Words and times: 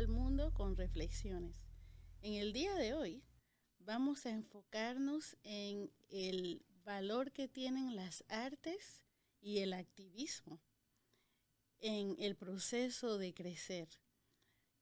al 0.00 0.08
Mundo 0.08 0.54
con 0.54 0.78
Reflexiones. 0.78 1.60
En 2.22 2.32
el 2.32 2.54
día 2.54 2.74
de 2.74 2.94
hoy 2.94 3.22
vamos 3.80 4.24
a 4.24 4.30
enfocarnos 4.30 5.36
en 5.42 5.92
el 6.08 6.64
valor 6.86 7.32
que 7.32 7.48
tienen 7.48 7.94
las 7.96 8.24
artes 8.28 9.04
y 9.42 9.58
el 9.58 9.74
activismo 9.74 10.58
en 11.80 12.16
el 12.18 12.34
proceso 12.34 13.18
de 13.18 13.34
crecer. 13.34 13.90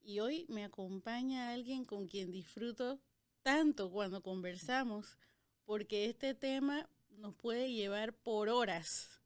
Y 0.01 0.21
hoy 0.21 0.47
me 0.49 0.65
acompaña 0.65 1.51
alguien 1.51 1.85
con 1.85 2.07
quien 2.07 2.31
disfruto 2.31 3.01
tanto 3.43 3.91
cuando 3.91 4.23
conversamos, 4.23 5.19
porque 5.65 6.05
este 6.05 6.33
tema 6.35 6.89
nos 7.11 7.35
puede 7.35 7.73
llevar 7.73 8.15
por 8.15 8.49
horas. 8.49 9.21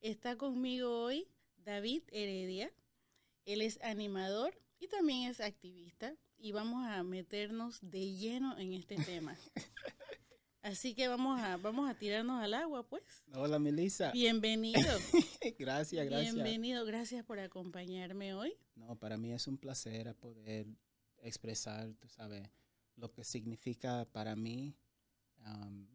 Está 0.00 0.36
conmigo 0.36 1.02
hoy 1.02 1.26
David 1.56 2.04
Heredia. 2.12 2.72
Él 3.44 3.60
es 3.60 3.82
animador 3.82 4.63
y 4.78 4.88
también 4.88 5.30
es 5.30 5.40
activista 5.40 6.14
y 6.38 6.52
vamos 6.52 6.86
a 6.86 7.02
meternos 7.02 7.78
de 7.82 8.14
lleno 8.14 8.58
en 8.58 8.72
este 8.72 8.96
tema. 8.96 9.36
Así 10.62 10.94
que 10.94 11.08
vamos 11.08 11.38
a, 11.40 11.58
vamos 11.58 11.90
a 11.90 11.94
tirarnos 11.94 12.42
al 12.42 12.54
agua, 12.54 12.88
pues. 12.88 13.02
Hola, 13.34 13.58
Melissa. 13.58 14.12
Bienvenido. 14.12 14.80
gracias, 15.58 16.06
gracias. 16.06 16.34
Bienvenido, 16.34 16.86
gracias 16.86 17.22
por 17.24 17.38
acompañarme 17.38 18.34
hoy. 18.34 18.54
No, 18.74 18.98
para 18.98 19.18
mí 19.18 19.32
es 19.32 19.46
un 19.46 19.58
placer 19.58 20.14
poder 20.16 20.66
expresar, 21.18 21.92
tú 22.00 22.08
sabes, 22.08 22.48
lo 22.96 23.12
que 23.12 23.24
significa 23.24 24.06
para 24.10 24.36
mí 24.36 24.74
um, 25.46 25.86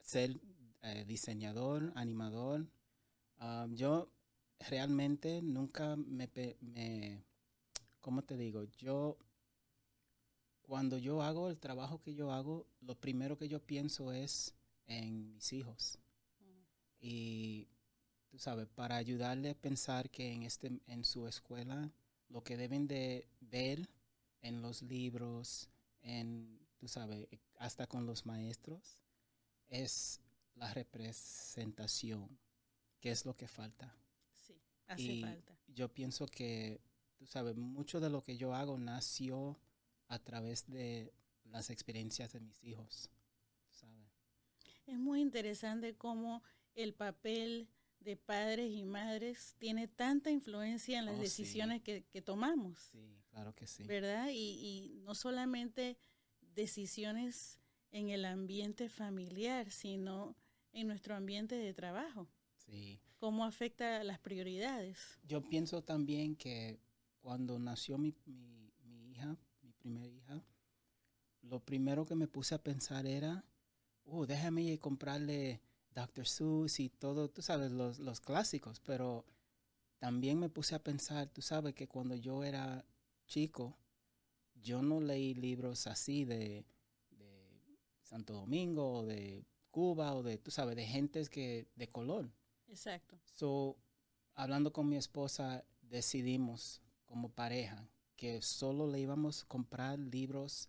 ser 0.00 0.38
eh, 0.82 1.04
diseñador, 1.06 1.90
animador. 1.94 2.66
Um, 3.40 3.74
yo 3.74 4.12
realmente 4.68 5.40
nunca 5.42 5.96
me, 5.96 6.30
me, 6.60 7.24
¿cómo 8.04 8.22
te 8.22 8.36
digo? 8.36 8.64
Yo 8.76 9.16
cuando 10.60 10.98
yo 10.98 11.22
hago 11.22 11.48
el 11.48 11.58
trabajo 11.58 12.02
que 12.02 12.14
yo 12.14 12.32
hago, 12.32 12.66
lo 12.82 12.94
primero 13.00 13.38
que 13.38 13.48
yo 13.48 13.60
pienso 13.60 14.12
es 14.12 14.54
en 14.86 15.32
mis 15.32 15.54
hijos. 15.54 15.98
Y 17.00 17.66
tú 18.28 18.38
sabes, 18.38 18.68
para 18.68 18.96
ayudarle 18.96 19.50
a 19.50 19.54
pensar 19.54 20.10
que 20.10 20.30
en, 20.32 20.42
este, 20.42 20.78
en 20.86 21.04
su 21.04 21.26
escuela 21.26 21.90
lo 22.28 22.44
que 22.44 22.58
deben 22.58 22.86
de 22.86 23.26
ver 23.40 23.88
en 24.42 24.60
los 24.60 24.82
libros, 24.82 25.70
en, 26.02 26.60
tú 26.76 26.88
sabes, 26.88 27.26
hasta 27.56 27.86
con 27.86 28.04
los 28.04 28.26
maestros, 28.26 29.02
es 29.68 30.20
la 30.56 30.74
representación, 30.74 32.38
que 33.00 33.10
es 33.10 33.24
lo 33.24 33.34
que 33.34 33.48
falta. 33.48 33.96
Sí, 34.36 34.60
hace 34.88 35.22
falta. 35.22 35.58
Yo 35.68 35.88
pienso 35.88 36.26
que, 36.26 36.82
tú 37.24 37.30
sabes, 37.30 37.56
mucho 37.56 38.00
de 38.00 38.10
lo 38.10 38.22
que 38.22 38.36
yo 38.36 38.54
hago 38.54 38.78
nació 38.78 39.58
a 40.08 40.18
través 40.18 40.66
de 40.66 41.10
las 41.44 41.70
experiencias 41.70 42.32
de 42.32 42.40
mis 42.40 42.62
hijos. 42.62 43.10
Es 44.86 44.98
muy 44.98 45.22
interesante 45.22 45.96
cómo 45.96 46.42
el 46.74 46.92
papel 46.92 47.70
de 48.00 48.18
padres 48.18 48.70
y 48.70 48.84
madres 48.84 49.56
tiene 49.58 49.88
tanta 49.88 50.30
influencia 50.30 50.98
en 50.98 51.06
las 51.06 51.16
oh, 51.16 51.22
decisiones 51.22 51.80
que, 51.80 52.02
tomamos. 52.22 52.78
Sí, 52.92 53.22
claro 53.30 53.54
que 53.54 53.66
sí. 53.66 53.84
¿Verdad? 53.84 54.28
Y, 54.30 54.34
y, 54.36 55.00
no 55.00 55.14
solamente 55.14 55.96
decisiones 56.42 57.58
en 57.90 58.10
el 58.10 58.26
ambiente 58.26 58.90
familiar, 58.90 59.70
sino 59.70 60.36
en 60.72 60.88
nuestro 60.88 61.16
ambiente 61.16 61.54
de 61.54 61.72
trabajo. 61.72 62.28
Sí. 62.58 63.00
¿Cómo 63.16 63.46
afecta 63.46 64.04
las 64.04 64.18
prioridades? 64.18 65.18
Yo 65.22 65.40
pienso 65.48 65.82
también 65.82 66.36
que 66.36 66.78
cuando 67.24 67.58
nació 67.58 67.96
mi, 67.96 68.14
mi, 68.26 68.70
mi 68.84 69.10
hija, 69.10 69.34
primera 69.78 70.06
hija, 70.06 70.44
lo 71.40 71.58
primero 71.58 72.04
que 72.04 72.14
me 72.14 72.28
puse 72.28 72.54
a 72.54 72.62
pensar 72.62 73.06
era, 73.06 73.42
oh, 74.04 74.26
déjame 74.26 74.78
comprarle 74.78 75.62
Dr. 75.94 76.26
Seuss 76.26 76.80
y 76.80 76.90
todo, 76.90 77.30
tú 77.30 77.40
sabes, 77.40 77.72
los, 77.72 77.98
los 77.98 78.20
clásicos, 78.20 78.78
pero 78.80 79.24
también 79.98 80.38
me 80.38 80.50
puse 80.50 80.74
a 80.74 80.84
pensar, 80.84 81.30
tú 81.30 81.40
sabes 81.40 81.74
que 81.74 81.88
cuando 81.88 82.14
yo 82.14 82.44
era 82.44 82.84
chico, 83.26 83.74
yo 84.54 84.82
no 84.82 85.00
leí 85.00 85.32
libros 85.32 85.86
así 85.86 86.26
de, 86.26 86.66
de 87.10 87.78
Santo 88.02 88.34
Domingo 88.34 88.98
o 88.98 89.02
de 89.02 89.46
Cuba 89.70 90.14
o 90.14 90.22
de, 90.22 90.36
tú 90.36 90.50
sabes, 90.50 90.76
de 90.76 90.84
gentes 90.84 91.30
que, 91.30 91.68
de 91.74 91.88
color. 91.88 92.30
Exacto. 92.68 93.18
So, 93.34 93.78
hablando 94.34 94.74
con 94.74 94.90
mi 94.90 94.96
esposa, 94.96 95.64
decidimos 95.80 96.83
como 97.14 97.28
pareja 97.28 97.88
que 98.16 98.42
solo 98.42 98.90
le 98.90 98.98
íbamos 98.98 99.44
a 99.44 99.46
comprar 99.46 100.00
libros 100.00 100.68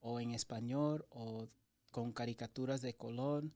o 0.00 0.18
en 0.18 0.30
español 0.30 1.04
o 1.10 1.50
con 1.90 2.10
caricaturas 2.10 2.80
de 2.80 2.94
color 2.94 3.52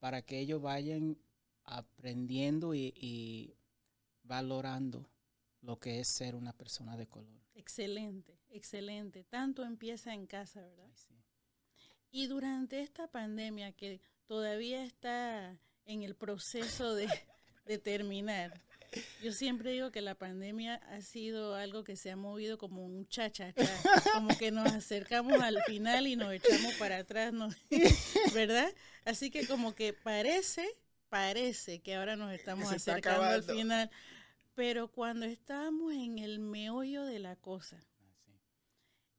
para 0.00 0.22
que 0.22 0.40
ellos 0.40 0.60
vayan 0.60 1.16
aprendiendo 1.62 2.74
y, 2.74 3.54
valorando 4.24 5.08
lo 5.60 5.78
que 5.78 6.00
es 6.00 6.08
ser 6.08 6.34
una 6.34 6.52
persona 6.52 6.96
de 6.96 7.06
color. 7.06 7.40
Excelente, 7.54 8.40
excelente. 8.48 9.22
Tanto 9.22 9.62
empieza 9.62 10.12
en 10.12 10.26
casa, 10.26 10.60
¿verdad? 10.62 10.90
Y 12.10 12.26
durante 12.26 12.80
esta 12.80 13.06
pandemia 13.06 13.70
que 13.70 14.00
todavía 14.26 14.82
está 14.82 15.60
en 15.84 16.02
el 16.02 16.16
proceso 16.16 16.96
de, 16.96 17.06
de 17.66 17.78
terminar, 17.78 18.64
yo 19.22 19.32
siempre 19.32 19.72
digo 19.72 19.90
que 19.90 20.00
la 20.00 20.14
pandemia 20.14 20.76
ha 20.76 21.00
sido 21.02 21.54
algo 21.54 21.84
que 21.84 21.96
se 21.96 22.10
ha 22.10 22.16
movido 22.16 22.58
como 22.58 22.84
un 22.84 23.06
chacha, 23.08 23.54
como 24.14 24.36
que 24.36 24.50
nos 24.50 24.72
acercamos 24.72 25.40
al 25.40 25.62
final 25.64 26.06
y 26.06 26.16
nos 26.16 26.32
echamos 26.32 26.74
para 26.74 26.98
atrás, 26.98 27.32
¿verdad? 28.34 28.72
Así 29.04 29.30
que 29.30 29.46
como 29.46 29.74
que 29.74 29.92
parece, 29.92 30.68
parece 31.08 31.80
que 31.80 31.94
ahora 31.96 32.16
nos 32.16 32.32
estamos 32.32 32.72
acercando 32.72 33.24
al 33.24 33.42
final, 33.42 33.90
pero 34.54 34.88
cuando 34.88 35.26
estamos 35.26 35.92
en 35.92 36.18
el 36.18 36.38
meollo 36.38 37.04
de 37.04 37.18
la 37.18 37.36
cosa, 37.36 37.84
ah, 38.28 38.40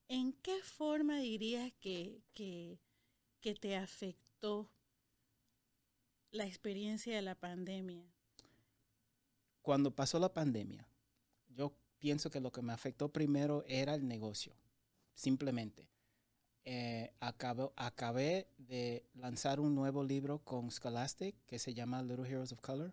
¿en 0.07 0.33
qué 0.33 0.61
forma 0.63 1.19
dirías 1.19 1.71
que, 1.79 2.21
que, 2.33 2.79
que 3.41 3.55
te 3.55 3.75
afectó 3.75 4.71
la 6.31 6.45
experiencia 6.45 7.15
de 7.15 7.21
la 7.21 7.35
pandemia? 7.35 8.05
Cuando 9.69 9.91
pasó 9.91 10.17
la 10.17 10.33
pandemia, 10.33 10.87
yo 11.49 11.75
pienso 11.99 12.31
que 12.31 12.39
lo 12.39 12.51
que 12.51 12.63
me 12.63 12.73
afectó 12.73 13.09
primero 13.09 13.63
era 13.67 13.93
el 13.93 14.07
negocio, 14.07 14.55
simplemente. 15.13 15.87
Eh, 16.65 17.13
acabé 17.19 18.47
de 18.57 19.05
lanzar 19.13 19.59
un 19.59 19.75
nuevo 19.75 20.03
libro 20.03 20.39
con 20.39 20.71
Scholastic 20.71 21.35
que 21.45 21.59
se 21.59 21.75
llama 21.75 22.01
Little 22.01 22.27
Heroes 22.27 22.51
of 22.51 22.61
Color. 22.61 22.91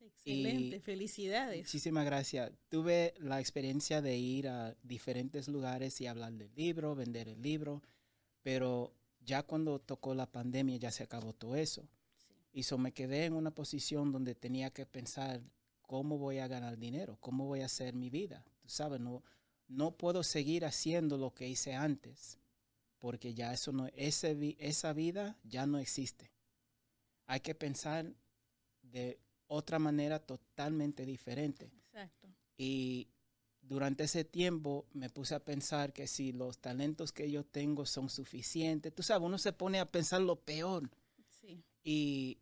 Excelente, 0.00 0.80
felicidades. 0.80 1.60
Muchísimas 1.60 2.04
gracias. 2.04 2.52
Tuve 2.68 3.14
la 3.20 3.40
experiencia 3.40 4.02
de 4.02 4.18
ir 4.18 4.48
a 4.48 4.76
diferentes 4.82 5.48
lugares 5.48 5.98
y 6.02 6.08
hablar 6.08 6.34
del 6.34 6.54
libro, 6.54 6.94
vender 6.94 7.30
el 7.30 7.40
libro, 7.40 7.82
pero 8.42 8.92
ya 9.20 9.44
cuando 9.44 9.78
tocó 9.78 10.14
la 10.14 10.30
pandemia 10.30 10.76
ya 10.76 10.90
se 10.90 11.04
acabó 11.04 11.32
todo 11.32 11.56
eso. 11.56 11.88
Y 12.52 12.64
so 12.64 12.76
me 12.76 12.92
quedé 12.92 13.24
en 13.24 13.32
una 13.32 13.54
posición 13.54 14.12
donde 14.12 14.34
tenía 14.34 14.68
que 14.68 14.84
pensar 14.84 15.40
¿cómo 15.88 16.18
voy 16.18 16.38
a 16.38 16.46
ganar 16.46 16.78
dinero? 16.78 17.16
¿Cómo 17.18 17.46
voy 17.46 17.62
a 17.62 17.64
hacer 17.64 17.94
mi 17.94 18.10
vida? 18.10 18.44
Tú 18.60 18.68
sabes, 18.68 19.00
no, 19.00 19.24
no 19.68 19.96
puedo 19.96 20.22
seguir 20.22 20.66
haciendo 20.66 21.16
lo 21.16 21.32
que 21.32 21.48
hice 21.48 21.74
antes, 21.74 22.38
porque 22.98 23.32
ya 23.32 23.54
eso 23.54 23.72
no, 23.72 23.86
ese, 23.94 24.54
esa 24.58 24.92
vida 24.92 25.38
ya 25.44 25.66
no 25.66 25.78
existe. 25.78 26.30
Hay 27.24 27.40
que 27.40 27.54
pensar 27.54 28.12
de 28.82 29.18
otra 29.46 29.78
manera 29.78 30.18
totalmente 30.18 31.06
diferente. 31.06 31.72
Exacto. 31.86 32.28
Y 32.58 33.08
durante 33.62 34.04
ese 34.04 34.24
tiempo 34.24 34.86
me 34.92 35.08
puse 35.08 35.34
a 35.34 35.42
pensar 35.42 35.94
que 35.94 36.06
si 36.06 36.32
los 36.32 36.58
talentos 36.58 37.12
que 37.12 37.30
yo 37.30 37.44
tengo 37.44 37.86
son 37.86 38.10
suficientes, 38.10 38.94
tú 38.94 39.02
sabes, 39.02 39.24
uno 39.24 39.38
se 39.38 39.54
pone 39.54 39.80
a 39.80 39.90
pensar 39.90 40.20
lo 40.20 40.36
peor. 40.36 40.90
Sí. 41.30 41.64
Y 41.82 42.38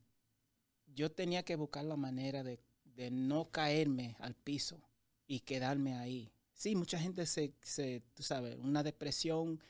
yo 0.87 1.13
tenía 1.13 1.45
que 1.45 1.55
buscar 1.55 1.85
la 1.85 1.97
manera 1.97 2.43
de 2.43 2.59
de 2.97 3.11
no 3.11 3.51
caerme 3.51 4.17
al 4.19 4.35
piso 4.35 4.81
y 5.27 5.41
quedarme 5.41 5.95
ahí. 5.95 6.33
Sí, 6.53 6.75
mucha 6.75 6.99
gente 6.99 7.27
se, 7.27 7.53
se, 7.63 8.03
tú 8.15 8.23
sabes, 8.23 8.57
una 8.57 8.83
depresión 8.83 9.61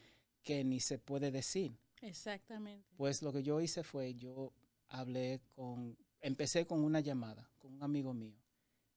que 0.43 0.63
ni 0.65 0.81
se 0.81 0.99
puede 0.99 1.31
decir. 1.31 1.77
Exactamente. 2.01 2.87
Pues 2.97 3.23
lo 3.23 3.33
que 3.33 3.43
yo 3.43 3.61
hice 3.61 3.83
fue, 3.83 4.15
yo 4.15 4.53
hablé 4.89 5.41
con, 5.55 5.97
empecé 6.21 6.67
con 6.67 6.85
una 6.85 7.01
llamada 7.01 7.51
con 7.59 7.75
un 7.75 7.83
amigo 7.83 8.15
mío 8.15 8.37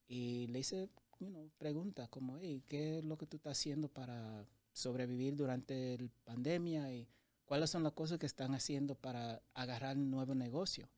y 0.08 0.48
le 0.48 0.60
hice 0.60 0.90
you 1.20 1.52
preguntas 1.58 2.08
como, 2.10 2.38
hey, 2.38 2.64
¿qué 2.68 3.00
es 3.00 3.04
lo 3.04 3.18
que 3.18 3.26
tú 3.26 3.38
estás 3.38 3.58
haciendo 3.58 3.90
para 3.90 4.46
sobrevivir 4.72 5.36
durante 5.36 5.98
la 5.98 6.10
pandemia 6.24 6.94
y 6.94 7.08
cuáles 7.46 7.70
son 7.70 7.84
las 7.84 7.94
cosas 7.94 8.20
que 8.20 8.26
están 8.26 8.54
haciendo 8.56 8.96
para 8.96 9.42
agarrar 9.54 9.98
un 9.98 10.10
nuevo 10.10 10.36
negocio? 10.36 10.90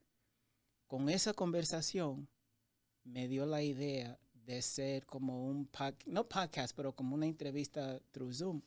Con 0.87 1.09
esa 1.09 1.33
conversación, 1.33 2.27
me 3.03 3.27
dio 3.27 3.45
la 3.45 3.63
idea 3.63 4.19
de 4.33 4.61
ser 4.61 5.05
como 5.05 5.45
un, 5.45 5.69
no 6.05 6.27
podcast, 6.27 6.75
pero 6.75 6.93
como 6.93 7.15
una 7.15 7.25
entrevista 7.25 7.99
through 8.11 8.33
Zoom. 8.33 8.61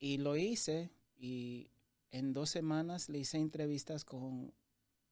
Y 0.00 0.18
lo 0.18 0.36
hice 0.36 0.90
y 1.16 1.70
en 2.10 2.32
dos 2.32 2.50
semanas 2.50 3.08
le 3.08 3.18
hice 3.18 3.38
entrevistas 3.38 4.04
con 4.04 4.52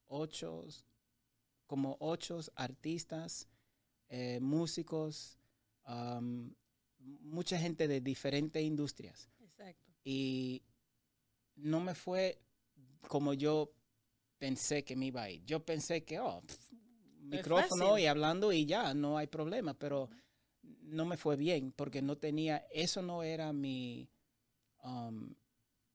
ocho, 0.06 0.64
como 1.66 1.96
ocho 2.00 2.40
artistas, 2.54 3.48
eh, 4.08 4.38
músicos, 4.40 5.38
mucha 6.98 7.58
gente 7.58 7.88
de 7.88 8.00
diferentes 8.00 8.62
industrias. 8.62 9.28
Exacto. 9.40 9.92
Y 10.04 10.62
no 11.56 11.80
me 11.80 11.94
fue 11.94 12.40
como 13.08 13.34
yo 13.34 13.72
pensé 14.38 14.84
que 14.84 14.96
me 14.96 15.06
iba 15.06 15.22
a 15.22 15.30
ir. 15.30 15.44
Yo 15.44 15.64
pensé 15.64 16.04
que, 16.04 16.20
oh, 16.20 16.42
micrófono 17.26 17.98
y 17.98 18.06
hablando 18.06 18.52
y 18.52 18.66
ya, 18.66 18.94
no 18.94 19.18
hay 19.18 19.26
problema, 19.26 19.74
pero 19.74 20.10
no 20.62 21.04
me 21.04 21.16
fue 21.16 21.36
bien 21.36 21.72
porque 21.72 22.02
no 22.02 22.16
tenía, 22.16 22.66
eso 22.70 23.02
no 23.02 23.22
era 23.22 23.52
mi, 23.52 24.08
um, 24.82 25.34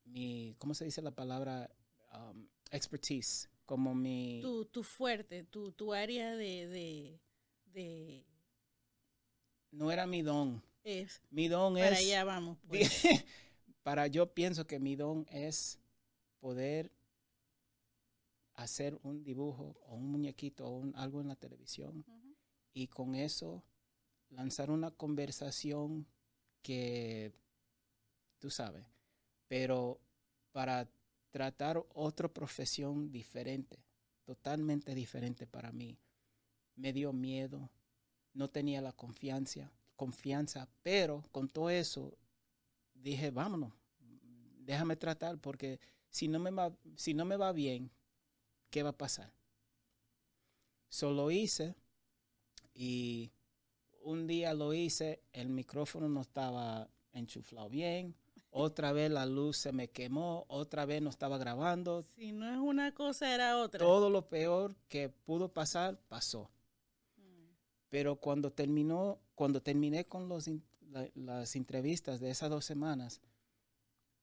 mi 0.05 0.55
¿cómo 0.57 0.73
se 0.73 0.85
dice 0.85 1.01
la 1.01 1.11
palabra? 1.11 1.69
Um, 2.13 2.47
expertise, 2.71 3.49
como 3.65 3.93
mi... 3.95 4.39
Tu, 4.41 4.65
tu 4.65 4.83
fuerte, 4.83 5.43
tu, 5.43 5.71
tu 5.71 5.93
área 5.93 6.35
de, 6.35 7.19
de, 7.65 8.25
No 9.71 9.91
era 9.91 10.05
mi 10.05 10.21
don. 10.21 10.61
Es. 10.83 11.21
Mi 11.29 11.47
don 11.47 11.77
es... 11.77 11.83
Para 11.83 11.97
allá 11.97 12.23
vamos. 12.23 12.57
Pues. 12.67 13.03
para 13.83 14.07
yo 14.07 14.33
pienso 14.33 14.67
que 14.67 14.79
mi 14.79 14.95
don 14.95 15.25
es 15.29 15.79
poder 16.39 16.91
hacer 18.61 18.99
un 19.03 19.23
dibujo 19.23 19.75
o 19.87 19.95
un 19.95 20.11
muñequito 20.11 20.67
o 20.67 20.83
algo 20.95 21.21
en 21.21 21.27
la 21.27 21.35
televisión 21.35 22.05
y 22.73 22.87
con 22.87 23.15
eso 23.15 23.63
lanzar 24.29 24.71
una 24.71 24.91
conversación 24.91 26.07
que 26.61 27.33
tú 28.39 28.49
sabes, 28.49 28.85
pero 29.47 29.99
para 30.51 30.89
tratar 31.31 31.83
otra 31.93 32.27
profesión 32.27 33.11
diferente, 33.11 33.83
totalmente 34.23 34.93
diferente 34.95 35.47
para 35.47 35.71
mí. 35.71 35.97
Me 36.75 36.93
dio 36.93 37.13
miedo, 37.13 37.69
no 38.33 38.49
tenía 38.49 38.81
la 38.81 38.93
confianza, 38.93 39.71
confianza, 39.95 40.69
pero 40.83 41.23
con 41.31 41.49
todo 41.49 41.69
eso 41.69 42.17
dije, 42.93 43.31
vámonos, 43.31 43.73
déjame 44.59 44.95
tratar 44.95 45.37
porque 45.39 45.79
si 46.09 46.27
no 46.27 46.39
me 46.39 46.51
va, 46.51 46.75
si 46.95 47.13
no 47.13 47.25
me 47.25 47.37
va 47.37 47.51
bien, 47.51 47.91
¿qué 48.71 48.81
va 48.81 48.89
a 48.89 48.97
pasar? 48.97 49.31
Solo 50.89 51.29
hice 51.29 51.75
y 52.73 53.31
un 54.01 54.25
día 54.25 54.53
lo 54.53 54.73
hice, 54.73 55.21
el 55.33 55.49
micrófono 55.49 56.09
no 56.09 56.21
estaba 56.21 56.89
enchuflado 57.13 57.69
bien, 57.69 58.15
otra 58.49 58.91
vez 58.91 59.11
la 59.11 59.25
luz 59.25 59.57
se 59.57 59.71
me 59.71 59.89
quemó, 59.89 60.45
otra 60.47 60.85
vez 60.85 61.01
no 61.01 61.09
estaba 61.09 61.37
grabando. 61.37 62.05
Si 62.15 62.31
no 62.31 62.51
es 62.51 62.57
una 62.57 62.93
cosa, 62.93 63.33
era 63.33 63.57
otra. 63.59 63.79
Todo 63.79 64.09
lo 64.09 64.27
peor 64.27 64.75
que 64.87 65.09
pudo 65.09 65.53
pasar, 65.53 65.99
pasó. 66.07 66.49
Mm. 67.17 67.53
Pero 67.89 68.15
cuando 68.15 68.51
terminó, 68.51 69.19
cuando 69.35 69.61
terminé 69.61 70.05
con 70.07 70.27
los, 70.27 70.49
las 71.13 71.55
entrevistas 71.55 72.19
de 72.19 72.31
esas 72.31 72.49
dos 72.49 72.65
semanas, 72.65 73.21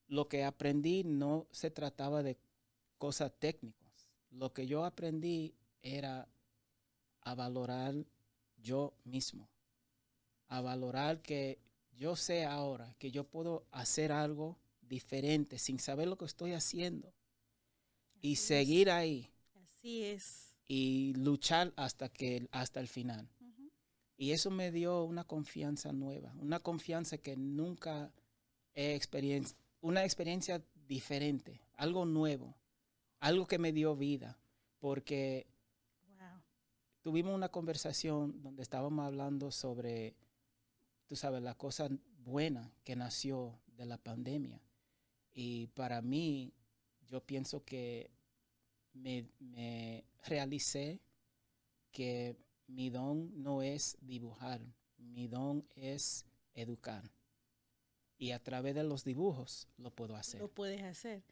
lo 0.08 0.26
que 0.26 0.44
aprendí 0.44 1.04
no 1.04 1.46
se 1.50 1.70
trataba 1.70 2.22
de 2.22 2.38
cosas 2.98 3.32
técnicas 3.38 3.87
lo 4.30 4.52
que 4.52 4.66
yo 4.66 4.84
aprendí 4.84 5.54
era 5.82 6.28
a 7.22 7.34
valorar 7.34 7.94
yo 8.56 8.94
mismo, 9.04 9.48
a 10.48 10.60
valorar 10.60 11.20
que 11.22 11.58
yo 11.92 12.16
sé 12.16 12.44
ahora 12.44 12.94
que 12.98 13.10
yo 13.10 13.24
puedo 13.24 13.66
hacer 13.70 14.12
algo 14.12 14.58
diferente 14.80 15.58
sin 15.58 15.78
saber 15.78 16.08
lo 16.08 16.16
que 16.16 16.24
estoy 16.24 16.52
haciendo 16.52 17.12
y 18.20 18.36
seguir 18.36 18.90
ahí. 18.90 19.30
Así 19.54 20.04
es. 20.04 20.56
Y 20.66 21.14
luchar 21.14 21.72
hasta 21.76 22.08
que 22.08 22.48
hasta 22.50 22.80
el 22.80 22.88
final. 22.88 23.28
Y 24.16 24.32
eso 24.32 24.50
me 24.50 24.72
dio 24.72 25.04
una 25.04 25.24
confianza 25.24 25.92
nueva, 25.92 26.34
una 26.40 26.58
confianza 26.58 27.18
que 27.18 27.36
nunca 27.36 28.12
he 28.74 28.94
experienciado, 28.94 29.62
una 29.80 30.04
experiencia 30.04 30.60
diferente, 30.88 31.60
algo 31.74 32.04
nuevo 32.04 32.56
algo 33.20 33.46
que 33.46 33.58
me 33.58 33.72
dio 33.72 33.96
vida, 33.96 34.38
porque 34.78 35.46
tuvimos 37.00 37.34
una 37.34 37.48
conversación 37.48 38.42
donde 38.42 38.62
estábamos 38.62 39.06
hablando 39.06 39.50
sobre, 39.50 40.14
tú 41.06 41.16
sabes, 41.16 41.42
la 41.42 41.54
cosa 41.54 41.88
buena 42.24 42.72
que 42.84 42.96
nació 42.96 43.58
de 43.76 43.86
la 43.86 43.98
pandemia. 43.98 44.60
Y 45.32 45.68
para 45.68 46.02
mí, 46.02 46.52
yo 47.06 47.20
pienso 47.24 47.64
que 47.64 48.10
me, 48.92 49.26
me 49.38 50.04
realicé 50.24 51.00
que 51.92 52.36
mi 52.66 52.90
don 52.90 53.42
no 53.42 53.62
es 53.62 53.96
dibujar, 54.00 54.60
mi 54.98 55.28
don 55.28 55.66
es 55.76 56.26
educar. 56.54 57.10
Y 58.18 58.32
a 58.32 58.42
través 58.42 58.74
de 58.74 58.82
los 58.82 59.04
dibujos 59.04 59.68
lo 59.78 59.90
puedo 59.90 60.16
hacer. 60.16 60.40
Lo 60.40 60.48
puedes 60.48 60.82
hacer. 60.82 61.22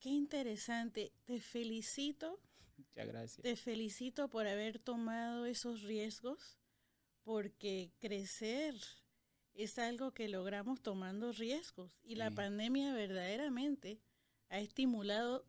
Qué 0.00 0.08
interesante. 0.08 1.12
Te 1.26 1.40
felicito. 1.40 2.40
Muchas 2.78 3.06
gracias. 3.06 3.42
Te 3.42 3.54
felicito 3.54 4.28
por 4.28 4.46
haber 4.46 4.78
tomado 4.78 5.44
esos 5.44 5.82
riesgos, 5.82 6.58
porque 7.22 7.92
crecer 7.98 8.74
es 9.52 9.78
algo 9.78 10.12
que 10.12 10.28
logramos 10.28 10.80
tomando 10.80 11.32
riesgos. 11.32 12.00
Y 12.02 12.14
la 12.14 12.30
pandemia 12.30 12.94
verdaderamente 12.94 14.00
ha 14.48 14.58
estimulado 14.58 15.44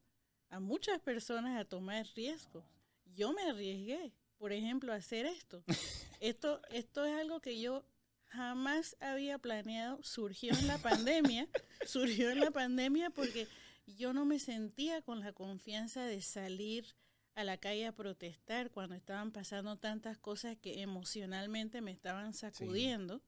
a 0.49 0.59
muchas 0.59 0.99
personas 0.99 1.57
a 1.57 1.63
tomar 1.63 2.05
riesgos. 2.13 2.65
Yo 3.05 3.31
me 3.31 3.43
arriesgué, 3.43 4.13
por 4.37 4.51
ejemplo, 4.51 4.91
a 4.91 4.97
hacer 4.97 5.25
esto. 5.25 5.63
esto, 6.19 6.61
esto 6.71 7.05
es 7.05 7.17
algo 7.17 7.39
que 7.39 7.61
yo 7.61 7.85
jamás 8.27 8.97
había 8.99 9.37
planeado. 9.37 10.03
Surgió 10.03 10.53
en 10.53 10.67
la 10.67 10.77
pandemia. 10.77 11.47
surgió 11.85 12.31
en 12.31 12.41
la 12.41 12.51
pandemia 12.51 13.11
porque 13.11 13.47
yo 13.95 14.13
no 14.13 14.25
me 14.25 14.39
sentía 14.39 15.01
con 15.01 15.19
la 15.19 15.33
confianza 15.33 16.05
de 16.05 16.21
salir 16.21 16.95
a 17.35 17.43
la 17.43 17.57
calle 17.57 17.87
a 17.87 17.95
protestar 17.95 18.71
cuando 18.71 18.95
estaban 18.95 19.31
pasando 19.31 19.77
tantas 19.77 20.17
cosas 20.17 20.57
que 20.57 20.81
emocionalmente 20.81 21.81
me 21.81 21.91
estaban 21.91 22.33
sacudiendo. 22.33 23.21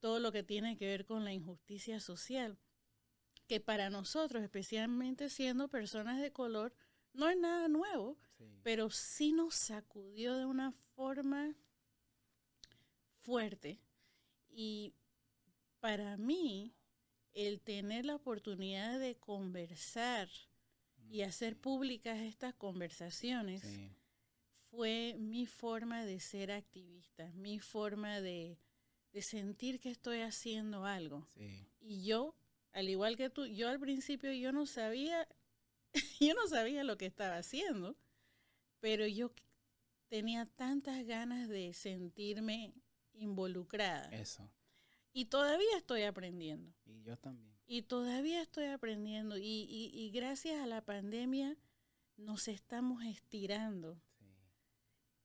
Todo 0.00 0.18
lo 0.20 0.32
que 0.32 0.42
tiene 0.42 0.76
que 0.76 0.86
ver 0.86 1.04
con 1.04 1.24
la 1.24 1.32
injusticia 1.32 2.00
social, 2.00 2.58
que 3.46 3.60
para 3.60 3.90
nosotros, 3.90 4.42
especialmente 4.42 5.28
siendo 5.30 5.68
personas 5.68 6.20
de 6.20 6.32
color, 6.32 6.74
no 7.12 7.28
es 7.28 7.36
nada 7.36 7.68
nuevo, 7.68 8.18
pero 8.62 8.90
sí 8.90 9.32
nos 9.32 9.54
sacudió 9.54 10.36
de 10.36 10.44
una 10.44 10.72
forma 10.72 11.54
fuerte. 13.20 13.80
Y 14.48 14.94
para 15.80 16.16
mí, 16.16 16.74
el 17.36 17.60
tener 17.60 18.06
la 18.06 18.14
oportunidad 18.14 18.98
de 18.98 19.14
conversar 19.14 20.30
y 21.10 21.20
hacer 21.20 21.54
públicas 21.54 22.18
estas 22.18 22.54
conversaciones 22.54 23.62
fue 24.70 25.14
mi 25.18 25.44
forma 25.44 26.06
de 26.06 26.18
ser 26.18 26.50
activista, 26.50 27.30
mi 27.34 27.60
forma 27.60 28.22
de, 28.22 28.58
sentir 29.20 29.80
que 29.80 29.90
estoy 29.90 30.20
haciendo 30.20 30.86
algo. 30.86 31.28
Y 31.80 32.04
yo, 32.04 32.34
al 32.72 32.88
igual 32.88 33.16
que 33.16 33.28
tú, 33.28 33.46
yo 33.46 33.68
al 33.68 33.80
principio 33.80 34.32
yo 34.32 34.50
no 34.52 34.64
sabía, 34.64 35.28
yo 36.20 36.34
no 36.34 36.48
sabía 36.48 36.84
lo 36.84 36.96
que 36.96 37.06
estaba 37.06 37.36
haciendo, 37.36 37.96
pero 38.80 39.06
yo 39.06 39.30
tenía 40.08 40.46
tantas 40.46 41.04
ganas 41.04 41.50
de 41.50 41.74
sentirme 41.74 42.72
involucrada. 43.12 44.08
Eso. 44.10 44.50
Y 45.16 45.24
todavía 45.24 45.78
estoy 45.78 46.02
aprendiendo. 46.02 46.70
Y 46.84 47.00
yo 47.00 47.16
también. 47.16 47.50
Y 47.66 47.80
todavía 47.80 48.42
estoy 48.42 48.66
aprendiendo. 48.66 49.38
Y, 49.38 50.10
gracias 50.12 50.60
a 50.60 50.66
la 50.66 50.84
pandemia 50.84 51.56
nos 52.18 52.48
estamos 52.48 53.02
estirando. 53.02 53.98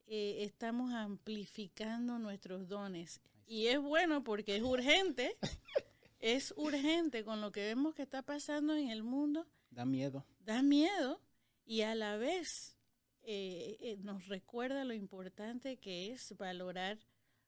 Eh, 0.08 0.46
estamos 0.46 0.94
amplificando 0.94 2.20
nuestros 2.20 2.70
dones. 2.70 3.20
Y 3.46 3.68
es 3.68 3.82
bueno 3.82 4.24
porque 4.24 4.56
es 4.56 4.64
urgente. 4.64 5.38
es 6.20 6.54
urgente 6.56 7.26
con 7.26 7.42
lo 7.42 7.52
que 7.52 7.66
vemos 7.66 7.94
que 7.94 8.04
está 8.04 8.22
pasando 8.22 8.78
en 8.78 8.92
el 8.92 9.04
mundo. 9.04 9.46
Da 9.72 9.84
miedo. 9.84 10.26
Da 10.40 10.62
miedo. 10.62 11.20
Y 11.66 11.82
a 11.82 11.96
la 11.96 12.16
vez 12.16 12.78
eh, 13.24 13.76
eh, 13.82 13.98
nos 13.98 14.26
recuerda 14.30 14.86
lo 14.86 14.94
importante 14.94 15.76
que 15.76 16.14
es 16.14 16.34
valorar 16.38 16.98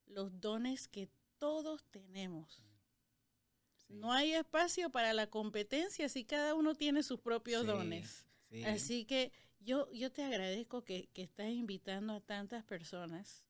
los 0.08 0.42
dones 0.42 0.90
que 0.90 1.08
todos 1.44 1.84
tenemos. 1.92 2.64
No 3.90 4.14
hay 4.14 4.32
espacio 4.32 4.90
para 4.90 5.12
la 5.12 5.28
competencia 5.28 6.08
si 6.08 6.24
cada 6.24 6.56
uno 6.56 6.74
tiene 6.74 7.04
sus 7.04 7.20
propios 7.20 7.66
dones. 7.66 8.26
Así 8.66 9.04
que 9.04 9.34
yo, 9.60 9.92
yo 9.92 10.10
te 10.10 10.24
agradezco 10.24 10.86
que, 10.86 11.10
que 11.14 11.22
estás 11.22 11.50
invitando 11.50 12.14
a 12.14 12.22
tantas 12.22 12.64
personas 12.64 13.44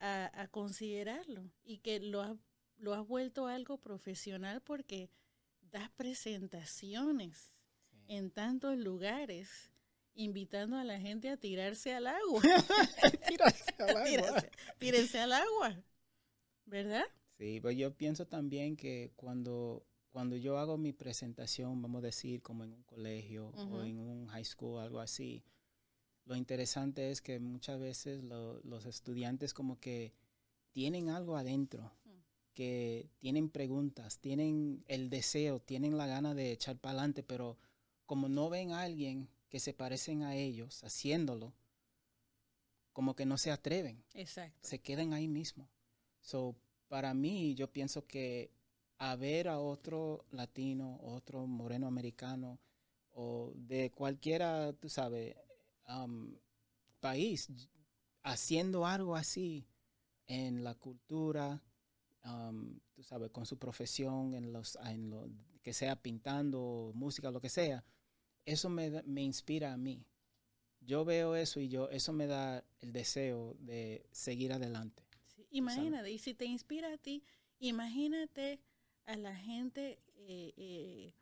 a, 0.00 0.48
considerarlo 0.50 1.52
y 1.62 1.76
que 1.80 2.00
lo 2.00 2.22
has, 2.22 2.38
lo 2.78 2.94
has 2.94 3.06
vuelto 3.06 3.48
algo 3.48 3.76
profesional 3.76 4.62
porque 4.62 5.10
das 5.60 5.90
presentaciones 5.90 7.52
en 8.08 8.30
tantos 8.30 8.78
lugares 8.78 9.70
invitando 10.14 10.78
a 10.78 10.84
la 10.84 10.98
gente 10.98 11.28
a 11.28 11.36
tirarse 11.36 11.92
al 11.92 12.06
agua. 12.06 12.40
tirarse 13.28 13.74
al 13.78 13.96
agua. 14.24 14.44
tírense 14.78 15.20
al 15.20 15.34
agua. 15.34 15.84
¿Verdad? 16.66 17.04
Sí, 17.38 17.60
pues 17.60 17.76
yo 17.76 17.94
pienso 17.96 18.26
también 18.26 18.76
que 18.76 19.12
cuando, 19.16 19.86
cuando 20.10 20.36
yo 20.36 20.58
hago 20.58 20.78
mi 20.78 20.92
presentación, 20.92 21.80
vamos 21.82 22.02
a 22.02 22.06
decir, 22.06 22.42
como 22.42 22.64
en 22.64 22.72
un 22.72 22.82
colegio 22.82 23.48
o 23.48 23.82
en 23.82 23.98
un 23.98 24.26
high 24.28 24.44
school, 24.44 24.80
algo 24.80 25.00
así, 25.00 25.44
lo 26.24 26.34
interesante 26.34 27.10
es 27.10 27.22
que 27.22 27.38
muchas 27.38 27.78
veces 27.78 28.22
los 28.22 28.84
estudiantes 28.84 29.54
como 29.54 29.78
que 29.78 30.12
tienen 30.72 31.08
algo 31.08 31.36
adentro, 31.36 31.92
mm. 32.04 32.10
que 32.52 33.10
tienen 33.18 33.48
preguntas, 33.48 34.18
tienen 34.18 34.84
el 34.88 35.08
deseo, 35.08 35.60
tienen 35.60 35.96
la 35.96 36.06
gana 36.06 36.34
de 36.34 36.52
echar 36.52 36.78
para 36.78 36.92
adelante, 36.92 37.22
pero 37.22 37.58
como 38.06 38.28
no 38.28 38.50
ven 38.50 38.72
a 38.72 38.82
alguien 38.82 39.28
que 39.48 39.60
se 39.60 39.72
parecen 39.72 40.22
a 40.22 40.34
ellos 40.34 40.82
haciéndolo, 40.82 41.54
como 42.92 43.14
que 43.14 43.26
no 43.26 43.38
se 43.38 43.52
atreven. 43.52 44.02
Exacto. 44.14 44.58
Se 44.62 44.80
quedan 44.80 45.12
ahí 45.12 45.28
mismo. 45.28 45.68
So, 46.26 46.56
para 46.88 47.14
mí, 47.14 47.54
yo 47.54 47.72
pienso 47.72 48.04
que 48.04 48.50
a 48.98 49.14
ver 49.14 49.46
a 49.46 49.60
otro 49.60 50.26
latino, 50.32 50.98
otro 51.00 51.46
moreno 51.46 51.86
americano 51.86 52.58
o 53.12 53.52
de 53.54 53.92
cualquiera, 53.92 54.72
tú 54.72 54.88
sabes, 54.88 55.36
um, 55.88 56.34
país 56.98 57.48
haciendo 58.24 58.86
algo 58.86 59.14
así 59.14 59.68
en 60.26 60.64
la 60.64 60.74
cultura, 60.74 61.62
um, 62.24 62.76
tú 62.92 63.04
sabes, 63.04 63.30
con 63.30 63.46
su 63.46 63.56
profesión, 63.56 64.34
en 64.34 64.52
los, 64.52 64.76
en 64.84 65.10
lo, 65.10 65.28
que 65.62 65.72
sea 65.72 65.94
pintando, 65.94 66.90
música, 66.92 67.30
lo 67.30 67.40
que 67.40 67.50
sea, 67.50 67.84
eso 68.44 68.68
me, 68.68 69.00
me 69.04 69.22
inspira 69.22 69.72
a 69.72 69.76
mí. 69.76 70.04
Yo 70.80 71.04
veo 71.04 71.36
eso 71.36 71.60
y 71.60 71.68
yo, 71.68 71.88
eso 71.90 72.12
me 72.12 72.26
da 72.26 72.64
el 72.80 72.92
deseo 72.92 73.54
de 73.60 74.08
seguir 74.10 74.52
adelante. 74.52 75.05
Imagínate, 75.56 76.10
y 76.10 76.18
si 76.18 76.34
te 76.34 76.44
inspira 76.44 76.92
a 76.92 76.98
ti, 76.98 77.24
imagínate 77.58 78.60
a 79.06 79.16
la 79.16 79.34
gente 79.34 79.98
eh, 80.16 80.52
eh, 80.56 81.14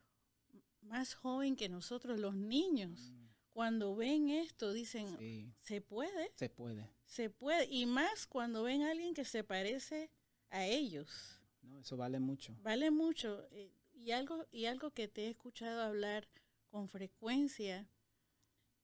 más 0.80 1.14
joven 1.14 1.54
que 1.54 1.68
nosotros, 1.68 2.18
los 2.18 2.34
niños. 2.34 3.12
Mm. 3.12 3.24
Cuando 3.52 3.94
ven 3.94 4.30
esto, 4.30 4.72
dicen, 4.72 5.54
¿se 5.60 5.80
puede? 5.80 6.32
Se 6.34 6.48
puede. 6.48 6.90
Se 7.04 7.30
puede. 7.30 7.66
Y 7.70 7.86
más 7.86 8.26
cuando 8.26 8.64
ven 8.64 8.82
a 8.82 8.90
alguien 8.90 9.14
que 9.14 9.24
se 9.24 9.44
parece 9.44 10.10
a 10.50 10.66
ellos. 10.66 11.40
No, 11.62 11.78
eso 11.78 11.96
vale 11.96 12.18
mucho. 12.18 12.56
Vale 12.62 12.90
mucho. 12.90 13.46
Eh, 13.52 13.72
y, 13.92 14.10
algo, 14.10 14.44
y 14.50 14.64
algo 14.64 14.90
que 14.90 15.06
te 15.06 15.26
he 15.26 15.30
escuchado 15.30 15.82
hablar 15.82 16.28
con 16.66 16.88
frecuencia 16.88 17.88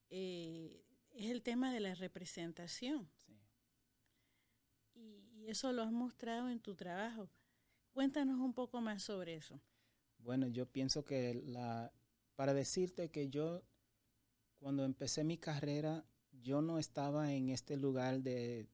es 0.09 0.83
el 1.13 1.43
tema 1.43 1.73
de 1.73 1.81
la 1.81 1.95
representación 1.97 3.11
y, 5.41 5.51
eso 5.51 5.73
lo 5.73 5.83
has 5.83 5.93
mostrado 5.93 6.49
en 6.49 6.61
tu 6.61 6.75
trabajo. 6.75 7.31
Cuéntanos 7.93 8.39
un 8.41 8.53
poco 8.53 8.81
más 8.81 9.03
sobre 9.03 9.37
eso. 9.37 9.61
Bueno, 10.19 10.47
yo 10.47 10.67
pienso 10.67 11.05
que 11.05 11.35
la, 11.35 11.93
para 12.37 12.55
decirte 12.55 13.11
que 13.11 13.29
yo, 13.29 13.63
cuando 14.59 14.85
empecé 14.85 15.25
mi 15.25 15.39
carrera, 15.39 16.05
yo 16.33 16.63
no 16.63 16.79
estaba 16.79 17.33
en 17.33 17.49
este 17.51 17.77
lugar 17.77 18.21
de 18.21 18.69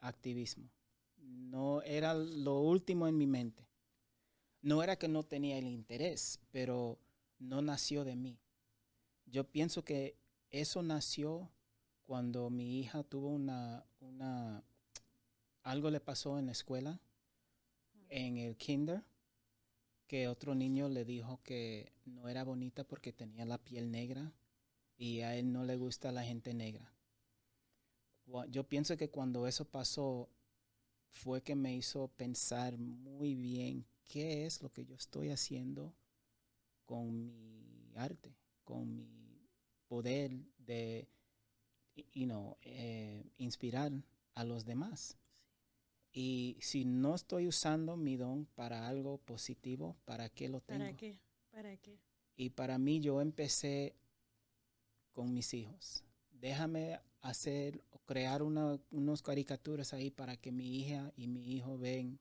activismo. 0.00 0.70
No 1.16 1.82
era 1.82 2.14
lo 2.14 2.60
último 2.60 3.08
en 3.08 3.16
mi 3.16 3.26
mente. 3.26 3.68
No 4.62 4.82
era 4.82 4.96
que 4.96 5.08
no 5.08 5.22
tenía 5.22 5.58
el 5.58 5.66
interés, 5.66 6.40
pero 6.50 6.98
no 7.38 7.62
nació 7.62 8.04
de 8.04 8.16
mí. 8.16 8.38
Yo 9.24 9.50
pienso 9.50 9.84
que 9.84 10.18
eso 10.50 10.82
nació 10.82 11.50
cuando 12.04 12.50
mi 12.50 12.80
hija 12.80 13.02
tuvo 13.04 13.28
una, 13.28 13.86
una 14.00 14.64
algo 15.70 15.90
le 15.90 16.00
pasó 16.00 16.38
en 16.38 16.46
la 16.46 16.52
escuela, 16.52 17.00
en 18.08 18.38
el 18.38 18.56
kinder, 18.56 19.04
que 20.06 20.26
otro 20.26 20.54
niño 20.54 20.88
le 20.88 21.04
dijo 21.04 21.40
que 21.44 21.92
no 22.04 22.28
era 22.28 22.42
bonita 22.42 22.82
porque 22.82 23.12
tenía 23.12 23.44
la 23.44 23.58
piel 23.58 23.90
negra 23.90 24.32
y 24.96 25.20
a 25.20 25.36
él 25.36 25.52
no 25.52 25.64
le 25.64 25.76
gusta 25.76 26.10
la 26.10 26.24
gente 26.24 26.52
negra. 26.52 26.92
Yo 28.48 28.68
pienso 28.68 28.96
que 28.96 29.10
cuando 29.10 29.46
eso 29.46 29.64
pasó 29.64 30.28
fue 31.12 31.42
que 31.42 31.54
me 31.54 31.74
hizo 31.74 32.08
pensar 32.08 32.76
muy 32.76 33.34
bien 33.34 33.86
qué 34.06 34.46
es 34.46 34.62
lo 34.62 34.72
que 34.72 34.84
yo 34.84 34.94
estoy 34.96 35.30
haciendo 35.30 35.94
con 36.84 37.26
mi 37.26 37.92
arte, 37.94 38.36
con 38.64 38.96
mi 38.96 39.48
poder 39.86 40.32
de 40.58 41.08
you 42.12 42.26
know, 42.26 42.56
eh, 42.62 43.30
inspirar 43.36 43.92
a 44.34 44.44
los 44.44 44.64
demás. 44.64 45.19
Y 46.12 46.56
si 46.60 46.84
no 46.84 47.14
estoy 47.14 47.46
usando 47.46 47.96
mi 47.96 48.16
don 48.16 48.46
para 48.46 48.88
algo 48.88 49.18
positivo, 49.18 49.96
¿para 50.04 50.28
qué 50.28 50.48
lo 50.48 50.60
tengo? 50.60 50.80
¿Para 50.80 50.96
qué? 50.96 51.18
¿Para 51.50 51.76
qué? 51.76 51.98
Y 52.36 52.50
para 52.50 52.78
mí 52.78 53.00
yo 53.00 53.20
empecé 53.20 53.94
con 55.12 55.32
mis 55.32 55.54
hijos. 55.54 56.04
Déjame 56.30 57.00
hacer 57.20 57.84
crear 58.06 58.42
una, 58.42 58.80
unas 58.90 59.22
caricaturas 59.22 59.92
ahí 59.92 60.10
para 60.10 60.36
que 60.36 60.50
mi 60.50 60.80
hija 60.80 61.12
y 61.16 61.28
mi 61.28 61.54
hijo 61.54 61.78
ven 61.78 62.18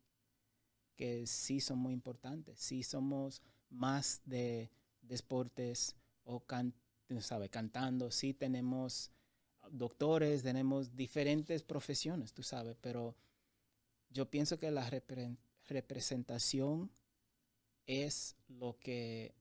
que 0.95 1.25
sí 1.25 1.61
son 1.61 1.79
muy 1.79 1.93
importantes, 1.93 2.59
sí 2.59 2.83
somos 2.83 3.41
más 3.69 4.21
de, 4.25 4.69
deportes 5.01 5.95
o 6.23 6.43
sabe, 7.19 7.49
cantando, 7.49 8.11
sí 8.11 8.33
tenemos 8.33 9.11
doctores, 9.71 10.43
tenemos 10.43 10.95
diferentes 10.95 11.63
profesiones, 11.63 12.33
tú 12.33 12.43
sabes, 12.43 12.77
pero 12.81 13.15
yo 14.09 14.29
pienso 14.29 14.57
que 14.57 14.71
la 14.71 14.89
representación 15.67 16.91
es 17.85 18.35
lo 18.47 18.77
que 18.79 19.33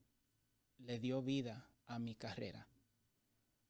le 0.77 0.99
dio 0.99 1.21
vida 1.21 1.69
a 1.85 1.99
mi 1.99 2.15
carrera. 2.15 2.67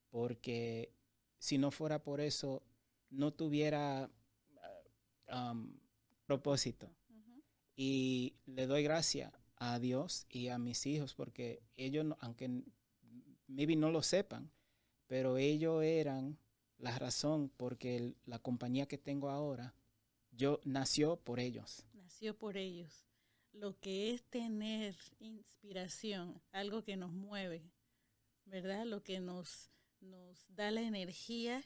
Porque 0.10 0.94
si 1.38 1.58
no 1.58 1.72
fuera 1.72 2.04
por 2.04 2.22
eso, 2.22 2.64
no 3.10 3.34
tuviera 3.34 4.10
um, 5.32 5.78
propósito. 6.26 6.92
Y 7.76 8.36
le 8.46 8.68
doy 8.68 8.84
gracias 8.84 9.32
a 9.56 9.80
Dios 9.80 10.26
y 10.30 10.50
a 10.50 10.58
mis 10.58 10.86
hijos 10.86 11.14
porque 11.14 11.62
ellos, 11.78 12.06
aunque 12.20 12.64
maybe 13.48 13.76
no 13.76 13.90
lo 13.90 14.02
sepan, 14.02 14.52
pero 15.08 15.38
ellos 15.38 15.84
eran 15.84 16.38
la 16.78 16.98
razón 16.98 17.50
porque 17.56 18.16
la 18.26 18.40
compañía 18.40 18.88
que 18.88 18.98
tengo 18.98 19.30
ahora 19.30 19.74
yo 20.40 20.62
nació 20.64 21.18
por 21.18 21.40
ellos. 21.40 21.86
Nació 21.94 22.36
por 22.36 22.56
ellos. 22.56 23.06
Lo 23.52 23.78
que 23.78 24.14
es 24.14 24.24
tener 24.24 24.96
inspiración, 25.20 26.42
algo 26.54 26.82
que 26.82 26.96
nos 26.96 27.12
mueve, 27.12 27.70
¿verdad? 28.46 28.86
Lo 28.86 29.04
que 29.04 29.20
nos, 29.20 29.70
nos 30.00 30.46
da 30.56 30.72
la 30.72 30.82
energía, 30.82 31.62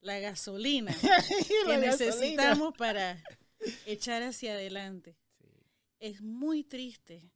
la 0.00 0.18
gasolina 0.18 0.92
que 1.66 1.78
necesitamos 1.78 2.74
para 2.76 3.22
echar 3.86 4.24
hacia 4.24 4.54
adelante. 4.54 5.16
Es 6.00 6.20
muy 6.20 6.64
triste 6.64 7.30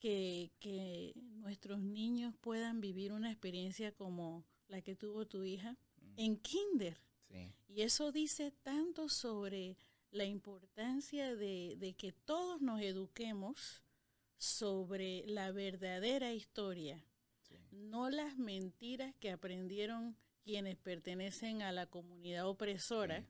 que, 0.00 0.50
que, 0.58 1.12
nuestros 1.40 1.80
niños 1.80 2.34
puedan 2.40 2.80
vivir 2.80 3.12
una 3.12 3.30
experiencia 3.30 3.92
como 3.92 4.44
la 4.68 4.82
que 4.82 4.94
tuvo 4.94 5.26
tu 5.26 5.44
hija 5.44 5.78
mm. 6.00 6.14
en 6.16 6.36
kinder. 6.36 7.00
Y 7.68 7.82
eso 7.82 8.10
dice 8.10 8.50
tanto 8.62 9.08
sobre 9.08 9.76
la 10.10 10.24
importancia 10.24 11.34
de, 11.36 11.94
que 11.96 12.12
todos 12.12 12.60
nos 12.60 12.80
eduquemos 12.80 13.82
sobre 14.36 15.24
la 15.26 15.52
verdadera 15.52 16.32
historia, 16.32 17.04
no 17.70 18.10
las 18.10 18.36
mentiras 18.36 19.14
que 19.16 19.30
aprendieron 19.30 20.16
quienes 20.42 20.76
pertenecen 20.76 21.62
a 21.62 21.72
la 21.72 21.86
comunidad 21.86 22.48
opresora, 22.48 23.26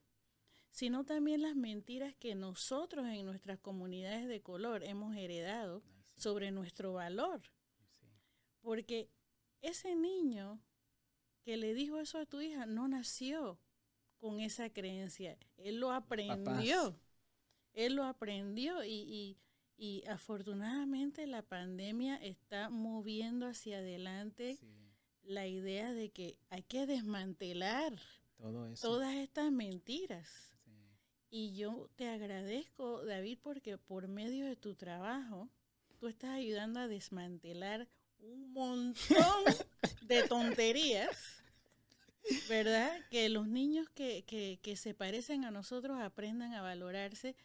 sino 0.71 1.05
también 1.05 1.43
las 1.43 1.57
mentiras 1.57 2.15
que 2.15 2.35
nosotros 2.35 3.07
en 3.07 3.27
nuestras 3.27 3.59
comunidades 3.59 4.29
de 4.29 4.41
color 4.41 4.85
hemos 4.85 5.17
heredado 5.17 5.83
sobre 6.17 6.53
nuestro 6.53 6.93
valor. 6.93 7.43
Porque 8.61 9.11
ese 9.61 9.97
niño 9.97 10.61
que 11.43 11.57
le 11.57 11.75
dijo 11.75 11.99
eso 11.99 12.19
a 12.19 12.27
tu 12.27 12.41
hija 12.41 12.67
no 12.67 12.87
nació 12.89 13.59
con 14.21 14.41
esa 14.41 14.71
creencia. 14.71 15.37
Él 15.57 15.81
lo 15.81 15.93
aprendió. 15.93 16.97
Él 17.73 17.95
lo 17.95 18.05
aprendió 18.05 18.85
y, 18.85 19.37
afortunadamente 20.09 21.27
la 21.27 21.43
pandemia 21.43 22.17
está 22.17 22.69
moviendo 22.69 23.47
hacia 23.47 23.79
adelante 23.79 24.59
la 25.23 25.47
idea 25.47 25.93
de 25.93 26.11
que 26.11 26.37
hay 26.51 26.63
que 26.63 26.87
desmantelar 26.87 27.99
todas 28.81 29.17
estas 29.17 29.51
mentiras. 29.51 30.51
Y 31.33 31.55
yo 31.55 31.89
te 31.95 32.09
agradezco, 32.09 33.05
David, 33.05 33.39
porque 33.41 33.79
por 33.79 34.09
medio 34.09 34.47
de 34.47 34.57
tu 34.57 34.75
trabajo, 34.75 35.49
tú 35.99 36.09
estás 36.09 36.31
ayudando 36.31 36.81
a 36.81 36.89
desmantelar 36.89 37.89
un 38.19 38.53
montón 38.53 38.97
de 40.03 40.25
tonterías, 40.25 41.40
¿verdad? 42.49 42.91
Que 43.11 43.29
los 43.29 43.49
niños 43.49 43.89
que, 43.91 44.25
que, 44.25 44.59
que 44.63 44.77
se 44.77 44.95
parecen 44.95 45.45
a 45.45 45.51
nosotros 45.51 45.99
aprendan 46.01 46.55
a 46.55 46.63
valorarse 46.63 47.37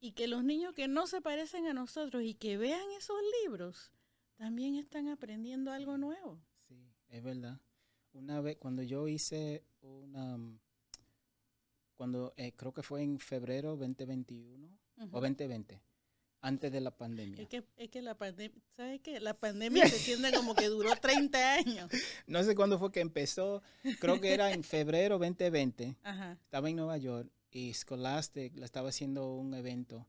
y 0.00 0.12
que 0.12 0.28
los 0.28 0.44
niños 0.44 0.74
que 0.74 0.88
no 0.88 1.06
se 1.06 1.20
parecen 1.20 1.66
a 1.66 1.72
nosotros 1.72 2.22
y 2.22 2.34
que 2.34 2.56
vean 2.56 2.84
esos 2.98 3.16
libros 3.42 3.92
también 4.36 4.74
están 4.76 5.08
aprendiendo 5.08 5.72
algo 5.72 5.96
nuevo. 5.96 6.40
Sí, 6.68 6.92
es 7.08 7.22
verdad. 7.22 7.60
Una 8.12 8.40
vez, 8.40 8.56
cuando 8.58 8.82
yo 8.82 9.08
hice 9.08 9.64
una, 9.80 10.38
cuando 11.96 12.34
eh, 12.36 12.52
creo 12.54 12.72
que 12.72 12.82
fue 12.82 13.02
en 13.02 13.18
febrero 13.18 13.76
2021 13.76 14.68
o 15.10 15.20
2020, 15.20 15.80
antes 16.44 16.70
de 16.70 16.80
la 16.82 16.90
pandemia. 16.90 17.40
Es 17.40 17.48
que, 17.48 17.64
es 17.78 17.88
que 17.88 18.02
la 18.02 18.18
pandemia, 18.18 18.60
¿sabes 18.76 19.00
qué? 19.00 19.18
La 19.18 19.32
pandemia 19.32 19.88
se 19.88 19.98
siente 19.98 20.30
como 20.30 20.54
que 20.54 20.68
duró 20.68 20.94
30 21.00 21.54
años. 21.54 21.90
No 22.26 22.44
sé 22.44 22.54
cuándo 22.54 22.78
fue 22.78 22.92
que 22.92 23.00
empezó, 23.00 23.62
creo 23.98 24.20
que 24.20 24.34
era 24.34 24.52
en 24.52 24.62
febrero 24.62 25.18
2020. 25.18 25.96
Estaba 26.42 26.68
en 26.68 26.76
Nueva 26.76 26.98
York 26.98 27.30
y 27.50 27.72
Scholastic 27.72 28.58
estaba 28.58 28.90
haciendo 28.90 29.34
un 29.34 29.54
evento 29.54 30.06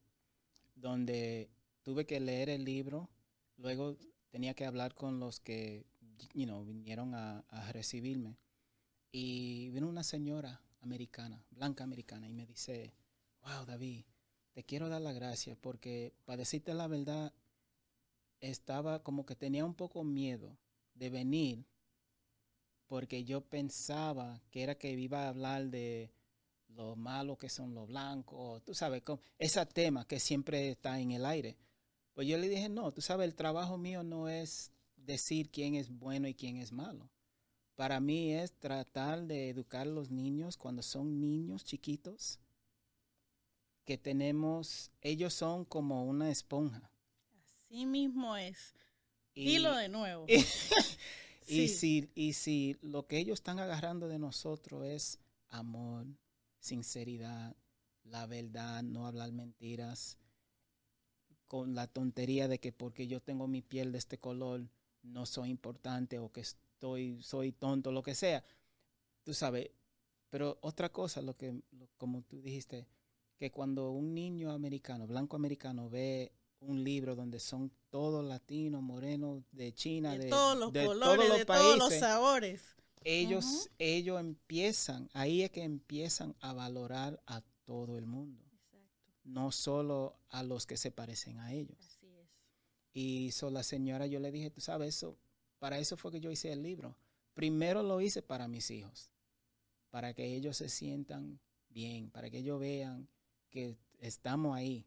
donde 0.76 1.50
tuve 1.84 2.06
que 2.06 2.20
leer 2.20 2.50
el 2.50 2.66
libro, 2.66 3.10
luego 3.56 3.98
tenía 4.30 4.54
que 4.56 4.66
hablar 4.66 4.94
con 4.94 5.22
los 5.22 5.40
que 5.40 5.86
you 6.34 6.46
know, 6.46 6.66
vinieron 6.66 7.16
a, 7.16 7.46
a 7.48 7.72
recibirme. 7.72 8.36
Y 9.14 9.70
vino 9.70 9.88
una 9.88 10.04
señora 10.04 10.62
americana, 10.82 11.42
blanca 11.52 11.86
americana, 11.86 12.28
y 12.28 12.34
me 12.34 12.46
dice, 12.46 12.94
wow, 13.42 13.66
David, 13.66 14.04
te 14.56 14.64
quiero 14.64 14.88
dar 14.88 15.02
la 15.02 15.12
gracia 15.12 15.58
porque, 15.60 16.14
para 16.24 16.38
decirte 16.38 16.74
la 16.74 16.88
verdad, 16.88 17.34
estaba 18.40 19.04
como 19.04 19.26
que 19.26 19.36
tenía 19.36 19.66
un 19.66 19.74
poco 19.74 20.06
miedo 20.06 20.58
de 20.94 21.10
venir 21.10 21.66
porque 22.88 23.26
yo 23.26 23.42
pensaba 23.42 24.42
que 24.52 24.64
era 24.64 24.76
que 24.76 24.92
iba 24.92 25.26
a 25.26 25.30
hablar 25.30 25.66
de 25.66 26.10
lo 26.70 26.96
malo 26.96 27.38
que 27.38 27.50
son 27.50 27.74
los 27.74 27.90
blancos, 27.90 28.64
tú 28.64 28.74
sabes, 28.74 29.04
ese 29.38 29.66
tema 29.66 30.08
que 30.08 30.22
siempre 30.22 30.70
está 30.70 31.02
en 31.02 31.12
el 31.12 31.26
aire. 31.26 31.58
Pues 32.14 32.26
yo 32.26 32.38
le 32.38 32.48
dije, 32.48 32.70
no, 32.70 32.94
tú 32.94 33.02
sabes, 33.02 33.28
el 33.28 33.36
trabajo 33.36 33.78
mío 33.78 34.04
no 34.04 34.30
es 34.30 34.72
decir 34.96 35.50
quién 35.50 35.76
es 35.76 35.90
bueno 35.90 36.30
y 36.30 36.34
quién 36.34 36.56
es 36.56 36.72
malo. 36.72 37.10
Para 37.76 38.00
mí 38.00 38.34
es 38.34 38.54
tratar 38.54 39.24
de 39.24 39.50
educar 39.50 39.82
a 39.82 39.92
los 39.92 40.12
niños 40.12 40.56
cuando 40.56 40.82
son 40.82 41.20
niños 41.20 41.66
chiquitos, 41.66 42.40
que 43.86 43.98
tenemos, 43.98 44.92
ellos 45.02 45.34
son 45.34 45.64
como 45.64 46.04
una 46.06 46.30
esponja. 46.30 46.92
Así 47.46 47.86
mismo 47.86 48.36
es. 48.36 48.74
Y, 49.34 49.46
Dilo 49.46 49.76
de 49.76 49.90
nuevo. 49.90 50.26
y, 51.48 51.68
si, 51.68 52.10
y 52.16 52.34
si 52.34 52.78
lo 52.82 53.08
que 53.08 53.18
ellos 53.18 53.40
están 53.40 53.60
agarrando 53.60 54.08
de 54.08 54.20
nosotros 54.20 54.86
es 54.86 55.20
amor, 55.50 56.08
sinceridad, 56.60 57.56
la 58.04 58.26
verdad, 58.26 58.84
no 58.84 59.08
hablar 59.08 59.32
mentiras, 59.32 60.18
con 61.48 61.76
la 61.76 61.88
tontería 61.88 62.48
de 62.48 62.60
que 62.60 62.72
porque 62.72 63.08
yo 63.08 63.22
tengo 63.22 63.48
mi 63.48 63.62
piel 63.62 63.92
de 63.92 63.98
este 63.98 64.18
color 64.18 64.68
no 65.04 65.26
soy 65.26 65.50
importante 65.50 66.20
o 66.20 66.32
que 66.32 66.42
estoy 66.42 67.22
soy 67.22 67.52
tonto 67.52 67.92
lo 67.92 68.02
que 68.02 68.16
sea 68.16 68.44
tú 69.24 69.34
sabes 69.34 69.70
pero 70.30 70.58
otra 70.62 70.92
cosa 70.92 71.22
lo 71.22 71.38
que 71.38 71.62
como 71.98 72.24
tú 72.24 72.42
dijiste 72.42 72.88
que 73.38 73.52
cuando 73.52 73.92
un 73.92 74.14
niño 74.14 74.52
americano 74.52 75.08
blanco 75.08 75.36
americano 75.36 75.90
ve 75.90 76.32
un 76.60 76.84
libro 76.84 77.16
donde 77.16 77.40
son 77.40 77.72
todos 77.90 78.26
latinos 78.26 78.82
morenos 78.82 79.44
de 79.52 79.74
China 79.74 80.18
de, 80.18 80.30
todos 80.30 80.58
los 80.58 80.72
colores 80.72 81.38
de 81.38 81.46
todos 81.46 81.78
los 81.78 81.94
sabores 81.94 82.76
ellos 83.04 83.70
ellos 83.78 84.20
empiezan 84.20 85.10
ahí 85.14 85.42
es 85.42 85.52
que 85.52 85.64
empiezan 85.64 86.36
a 86.40 86.54
valorar 86.54 87.22
a 87.28 87.42
todo 87.66 87.98
el 87.98 88.06
mundo 88.06 88.46
no 89.26 89.52
solo 89.52 90.20
a 90.30 90.44
los 90.44 90.66
que 90.66 90.78
se 90.78 90.92
parecen 90.92 91.40
a 91.40 91.52
ellos. 91.52 91.78
Así 91.80 92.08
es. 92.08 92.30
Y 92.94 93.32
so, 93.32 93.50
la 93.50 93.64
señora, 93.64 94.08
yo 94.08 94.20
le 94.20 94.32
dije, 94.32 94.50
tú 94.50 94.62
sabes, 94.62 94.96
eso, 94.96 95.18
para 95.60 95.80
eso 95.80 95.98
fue 95.98 96.12
que 96.12 96.22
yo 96.22 96.32
hice 96.32 96.52
el 96.52 96.64
libro. 96.64 96.96
Primero 97.34 97.84
lo 97.84 98.00
hice 98.00 98.22
para 98.22 98.48
mis 98.48 98.72
hijos, 98.72 99.12
para 99.90 100.14
que 100.14 100.36
ellos 100.36 100.56
se 100.58 100.70
sientan 100.70 101.40
bien, 101.70 102.10
para 102.12 102.30
que 102.30 102.38
ellos 102.38 102.60
vean 102.60 103.10
que 103.56 103.78
estamos 104.00 104.56
ahí. 104.56 104.86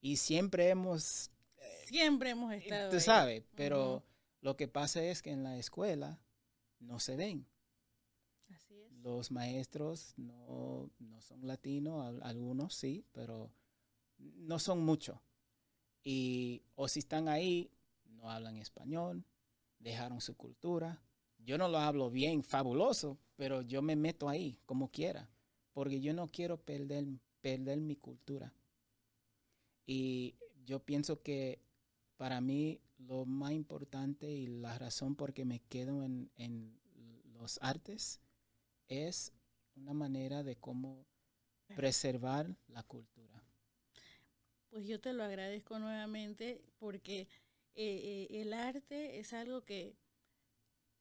Y 0.00 0.16
siempre 0.16 0.68
hemos... 0.68 1.30
Eh, 1.56 1.84
siempre 1.86 2.30
hemos 2.30 2.52
estado. 2.52 2.90
Tú 2.90 3.00
sabes, 3.00 3.44
pero 3.54 4.02
lo 4.40 4.56
que 4.56 4.66
pasa 4.66 5.02
es 5.02 5.22
que 5.22 5.30
en 5.30 5.44
la 5.44 5.56
escuela 5.56 6.18
no 6.80 6.98
se 6.98 7.14
ven. 7.14 7.46
Así 8.48 8.74
es. 8.74 8.92
Los 8.98 9.30
maestros 9.30 10.14
no, 10.16 10.90
no 10.98 11.20
son 11.20 11.46
latinos, 11.46 12.20
algunos 12.22 12.74
sí, 12.74 13.04
pero 13.12 13.52
no 14.18 14.58
son 14.58 14.84
muchos. 14.84 15.18
Y 16.02 16.62
o 16.74 16.88
si 16.88 16.98
están 16.98 17.28
ahí, 17.28 17.70
no 18.04 18.30
hablan 18.30 18.56
español, 18.56 19.24
dejaron 19.78 20.20
su 20.20 20.36
cultura. 20.36 21.00
Yo 21.38 21.56
no 21.56 21.68
lo 21.68 21.78
hablo 21.78 22.10
bien, 22.10 22.42
fabuloso, 22.42 23.18
pero 23.36 23.62
yo 23.62 23.80
me 23.80 23.94
meto 23.94 24.28
ahí 24.28 24.58
como 24.66 24.90
quiera, 24.90 25.30
porque 25.72 26.00
yo 26.00 26.12
no 26.14 26.26
quiero 26.26 26.56
perder, 26.60 27.04
perder 27.42 27.80
mi 27.80 27.96
cultura. 27.96 28.54
Y 29.86 30.36
yo 30.64 30.80
pienso 30.80 31.22
que 31.22 31.60
para 32.16 32.40
mí 32.40 32.80
lo 32.98 33.26
más 33.26 33.52
importante 33.52 34.30
y 34.30 34.46
la 34.46 34.78
razón 34.78 35.16
por 35.16 35.34
que 35.34 35.44
me 35.44 35.60
quedo 35.60 36.04
en, 36.04 36.30
en 36.36 36.80
los 37.34 37.58
artes 37.62 38.20
es 38.88 39.32
una 39.76 39.92
manera 39.92 40.42
de 40.42 40.56
cómo 40.56 41.04
preservar 41.74 42.56
la 42.68 42.82
cultura 42.82 43.22
pues 44.72 44.86
yo 44.86 44.98
te 44.98 45.12
lo 45.12 45.22
agradezco 45.22 45.78
nuevamente 45.78 46.64
porque 46.78 47.28
eh, 47.74 48.26
eh, 48.30 48.40
el 48.40 48.54
arte 48.54 49.18
es 49.18 49.34
algo 49.34 49.66
que 49.66 49.94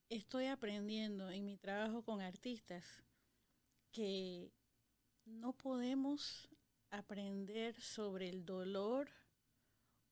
estoy 0.10 0.48
aprendiendo 0.48 1.30
en 1.30 1.46
mi 1.46 1.56
trabajo 1.56 2.04
con 2.04 2.20
artistas, 2.20 2.84
que 3.94 4.52
no 5.26 5.54
podemos 5.54 6.50
aprender 6.90 7.80
sobre 7.80 8.30
el 8.30 8.46
dolor 8.46 9.10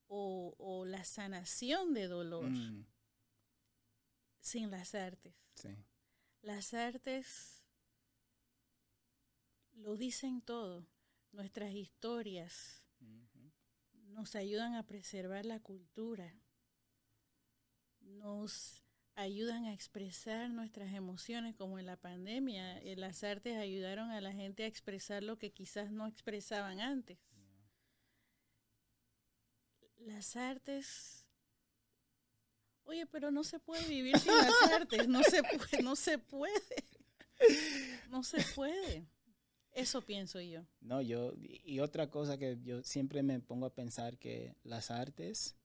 o, 0.08 0.86
la 0.88 1.04
sanación 1.04 1.94
de 1.94 2.08
dolor 2.08 2.50
mm. 2.50 2.86
sin 4.40 4.72
las 4.72 4.96
artes. 4.96 5.36
Las 6.42 6.74
artes 6.74 7.64
lo 9.74 9.98
dicen 9.98 10.42
todo, 10.42 10.88
nuestras 11.32 11.74
historias, 11.74 12.84
nos 13.94 14.36
ayudan 14.36 14.76
a 14.76 14.86
preservar 14.86 15.46
la 15.46 15.60
cultura, 15.60 16.34
nos 18.02 18.84
ayudan 19.20 19.66
a 19.66 19.74
expresar 19.74 20.50
nuestras 20.50 20.94
emociones, 20.94 21.56
como 21.56 21.78
en 21.78 21.86
la 21.86 21.98
pandemia, 21.98 22.80
eh, 22.80 22.96
las 22.96 23.24
artes 23.24 23.58
ayudaron 23.58 24.12
a 24.12 24.22
la 24.22 24.32
gente 24.32 24.64
a 24.64 24.68
expresar 24.68 25.24
lo 25.24 25.38
que 25.38 25.52
quizás 25.52 25.92
no 25.92 26.08
expresaban 26.08 26.80
antes. 26.80 27.18
Las 29.98 30.36
artes 30.36 31.26
Oye, 32.86 33.06
pero 33.06 33.30
no 33.30 33.44
se 33.44 33.60
puede 33.60 33.88
vivir 33.88 34.18
sin 34.18 34.36
las 34.36 34.72
artes, 34.72 35.08
no 35.08 35.22
se 35.22 35.44
puede, 35.44 35.84
no 35.84 35.96
se 35.96 36.18
puede. 36.18 36.88
No 38.10 38.24
se 38.24 38.44
puede. 38.56 39.06
Eso 39.74 40.02
pienso 40.02 40.42
yo. 40.42 40.66
No, 40.82 41.00
yo, 41.00 41.34
y 41.38 41.80
otra 41.82 42.10
cosa 42.10 42.40
que 42.40 42.58
yo 42.64 42.82
siempre 42.82 43.22
me 43.22 43.40
pongo 43.40 43.68
a 43.68 43.76
pensar 43.76 44.18
que 44.18 44.56
las 44.64 44.90
artes, 44.90 45.56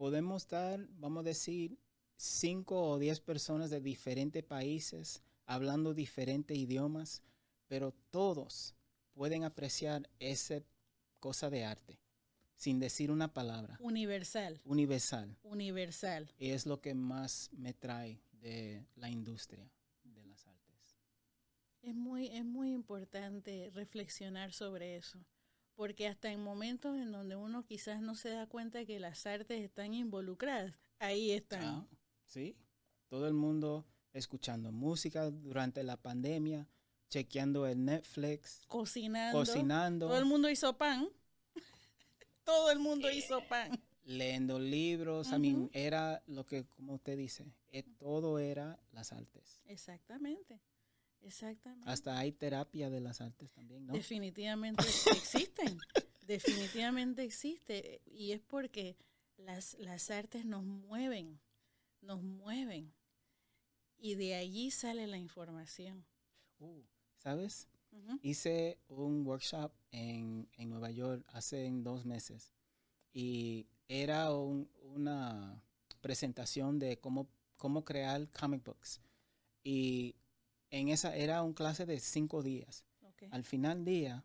podemos 0.00 0.44
estar, 0.44 0.80
vamos 0.92 1.20
a 1.20 1.24
decir, 1.24 1.78
cinco 2.16 2.88
o 2.88 2.98
diez 2.98 3.20
personas 3.20 3.68
de 3.68 3.82
diferentes 3.82 4.42
países 4.42 5.22
hablando 5.44 5.92
diferentes 5.92 6.56
idiomas, 6.56 7.22
pero 7.68 7.92
todos 8.10 8.74
pueden 9.12 9.44
apreciar 9.44 10.08
esa 10.18 10.62
cosa 11.18 11.50
de 11.50 11.66
arte 11.66 12.00
sin 12.54 12.78
decir 12.78 13.10
una 13.10 13.34
palabra. 13.34 13.76
Universal. 13.78 14.62
Universal. 14.64 15.36
Universal. 15.42 16.32
Y 16.38 16.52
es 16.52 16.64
lo 16.64 16.80
que 16.80 16.94
más 16.94 17.50
me 17.52 17.74
trae 17.74 18.22
de 18.32 18.86
la 18.96 19.10
industria. 19.10 19.70
Es 21.82 21.94
muy, 21.94 22.28
es 22.28 22.46
muy 22.46 22.72
importante 22.72 23.70
reflexionar 23.74 24.54
sobre 24.54 24.96
eso, 24.96 25.18
porque 25.80 26.06
hasta 26.06 26.30
en 26.30 26.42
momentos 26.42 26.94
en 26.98 27.10
donde 27.10 27.36
uno 27.36 27.64
quizás 27.64 28.02
no 28.02 28.14
se 28.14 28.28
da 28.28 28.46
cuenta 28.46 28.84
que 28.84 29.00
las 29.00 29.24
artes 29.24 29.62
están 29.64 29.94
involucradas, 29.94 30.74
ahí 30.98 31.30
están. 31.30 31.64
Ah, 31.64 31.86
sí, 32.26 32.54
todo 33.08 33.26
el 33.26 33.32
mundo 33.32 33.86
escuchando 34.12 34.72
música 34.72 35.30
durante 35.30 35.82
la 35.82 35.96
pandemia, 35.96 36.68
chequeando 37.08 37.66
el 37.66 37.82
Netflix, 37.82 38.66
Cocinando. 38.66 39.38
cocinando, 39.38 40.08
Todo 40.08 40.18
el 40.18 40.26
mundo 40.26 40.50
hizo 40.50 40.76
pan. 40.76 41.08
Todo 42.44 42.70
el 42.70 42.78
mundo 42.78 43.10
hizo 43.10 43.40
pan. 43.48 43.82
leyendo 44.04 44.58
libros. 44.58 45.32
I 45.32 45.38
mean, 45.38 45.70
era 45.72 46.22
lo 46.26 46.44
que, 46.44 46.66
como 46.66 46.96
usted 46.96 47.16
dice, 47.16 47.54
eh, 47.72 47.84
todo 47.98 48.38
era 48.38 48.78
las 48.92 49.14
artes. 49.14 49.62
Exactamente. 49.64 50.60
Exactamente. 51.22 51.88
Hasta 51.88 52.18
hay 52.18 52.32
terapia 52.32 52.90
de 52.90 53.00
las 53.00 53.20
artes 53.20 53.52
también, 53.52 53.86
¿no? 53.86 53.92
Definitivamente 53.92 54.82
existen. 55.12 55.78
Definitivamente 56.22 57.22
existe. 57.24 58.00
Y 58.06 58.32
es 58.32 58.40
porque 58.40 58.96
las, 59.36 59.74
las 59.78 60.10
artes 60.10 60.44
nos 60.44 60.64
mueven. 60.64 61.40
Nos 62.00 62.22
mueven. 62.22 62.92
Y 63.98 64.14
de 64.14 64.34
allí 64.34 64.70
sale 64.70 65.06
la 65.06 65.18
información. 65.18 66.04
Uh, 66.58 66.82
¿Sabes? 67.18 67.68
Hice 68.22 68.78
un 68.88 69.26
workshop 69.26 69.72
en, 69.90 70.48
en 70.56 70.70
Nueva 70.70 70.90
York 70.90 71.24
hace 71.32 71.68
dos 71.72 72.04
meses 72.04 72.52
y 73.12 73.66
era 73.88 74.32
un- 74.32 74.70
una 74.82 75.60
presentación 76.00 76.78
de 76.78 76.98
cómo, 77.00 77.28
cómo 77.56 77.84
crear 77.84 78.30
comic 78.30 78.64
books. 78.64 79.00
Y 79.64 80.14
en 80.70 80.88
esa 80.88 81.14
era 81.16 81.42
un 81.42 81.52
clase 81.52 81.86
de 81.86 82.00
cinco 82.00 82.42
días. 82.42 82.84
Al 83.30 83.44
final 83.44 83.84
del 83.84 83.84
día 83.84 84.24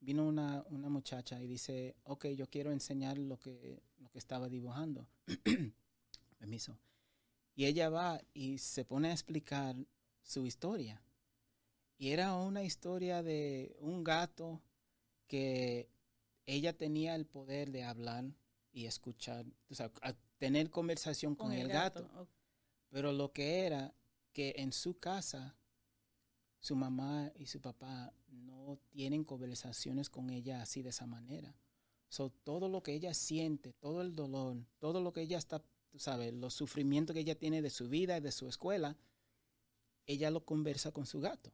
vino 0.00 0.26
una, 0.26 0.64
una 0.68 0.88
muchacha 0.88 1.40
y 1.42 1.46
dice, 1.46 1.96
ok, 2.04 2.26
yo 2.28 2.48
quiero 2.48 2.72
enseñar 2.72 3.16
lo 3.16 3.38
que, 3.38 3.82
lo 3.98 4.10
que 4.10 4.18
estaba 4.18 4.48
dibujando. 4.48 5.08
Permiso. 6.38 6.78
Y 7.54 7.66
ella 7.66 7.88
va 7.88 8.20
y 8.34 8.58
se 8.58 8.84
pone 8.84 9.08
a 9.08 9.12
explicar 9.12 9.76
su 10.22 10.44
historia. 10.44 11.00
Y 11.96 12.10
era 12.10 12.34
una 12.34 12.64
historia 12.64 13.22
de 13.22 13.76
un 13.80 14.04
gato 14.04 14.60
que 15.26 15.88
ella 16.44 16.76
tenía 16.76 17.14
el 17.14 17.24
poder 17.24 17.70
de 17.70 17.84
hablar 17.84 18.24
y 18.72 18.86
escuchar, 18.86 19.46
o 19.70 19.74
sea, 19.74 19.90
tener 20.38 20.68
conversación 20.68 21.34
con, 21.34 21.52
el 21.52 21.68
gato. 21.68 22.10
Ok. 22.16 22.28
Pero 22.90 23.12
lo 23.12 23.32
que 23.32 23.64
era 23.66 23.94
que 24.32 24.54
en 24.58 24.72
su 24.72 24.98
casa 24.98 25.56
su 26.64 26.76
mamá 26.76 27.30
y 27.36 27.44
su 27.44 27.60
papá 27.60 28.10
no 28.28 28.78
tienen 28.88 29.22
conversaciones 29.22 30.08
con 30.08 30.30
ella 30.30 30.62
así 30.62 30.80
de 30.80 30.88
esa 30.88 31.04
manera. 31.04 31.54
So, 32.08 32.30
todo 32.30 32.70
lo 32.70 32.82
que 32.82 32.94
ella 32.94 33.12
siente, 33.12 33.74
todo 33.74 34.00
el 34.00 34.14
dolor, 34.14 34.56
todo 34.78 35.02
lo 35.02 35.12
que 35.12 35.20
ella 35.20 35.36
está, 35.36 35.62
tú 35.90 35.98
sabes, 35.98 36.32
los 36.32 36.54
sufrimientos 36.54 37.12
que 37.12 37.20
ella 37.20 37.38
tiene 37.38 37.60
de 37.60 37.68
su 37.68 37.90
vida 37.90 38.16
y 38.16 38.22
de 38.22 38.32
su 38.32 38.48
escuela, 38.48 38.96
ella 40.06 40.30
lo 40.30 40.46
conversa 40.46 40.90
con 40.90 41.04
su 41.04 41.20
gato. 41.20 41.52